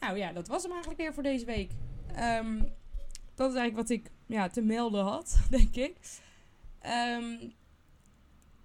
Nou 0.00 0.16
ja, 0.16 0.32
dat 0.32 0.48
was 0.48 0.62
hem 0.62 0.70
eigenlijk 0.70 1.00
weer 1.00 1.14
voor 1.14 1.22
deze 1.22 1.44
week. 1.44 1.70
Um, 2.18 2.58
dat 3.34 3.50
is 3.50 3.56
eigenlijk 3.56 3.76
wat 3.76 3.90
ik 3.90 4.10
ja, 4.26 4.48
te 4.48 4.62
melden 4.62 5.04
had, 5.04 5.38
denk 5.50 5.76
ik. 5.76 5.96
Um, 6.86 7.52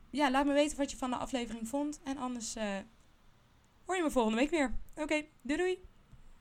ja, 0.10 0.32
laat 0.32 0.46
me 0.46 0.54
weten 0.54 0.78
wat 0.78 0.92
je 0.92 0.98
van 0.98 1.10
de 1.10 1.16
aflevering 1.16 1.68
vond. 1.68 2.00
En 2.04 2.18
anders 2.18 2.56
uh, 2.56 2.64
hoor 3.86 3.96
je 3.96 4.04
me 4.04 4.12
volgende 4.12 4.38
week 4.38 4.50
weer. 4.50 4.74
Oké, 4.96 5.26
doei 5.42 5.58
doei! 5.60 5.95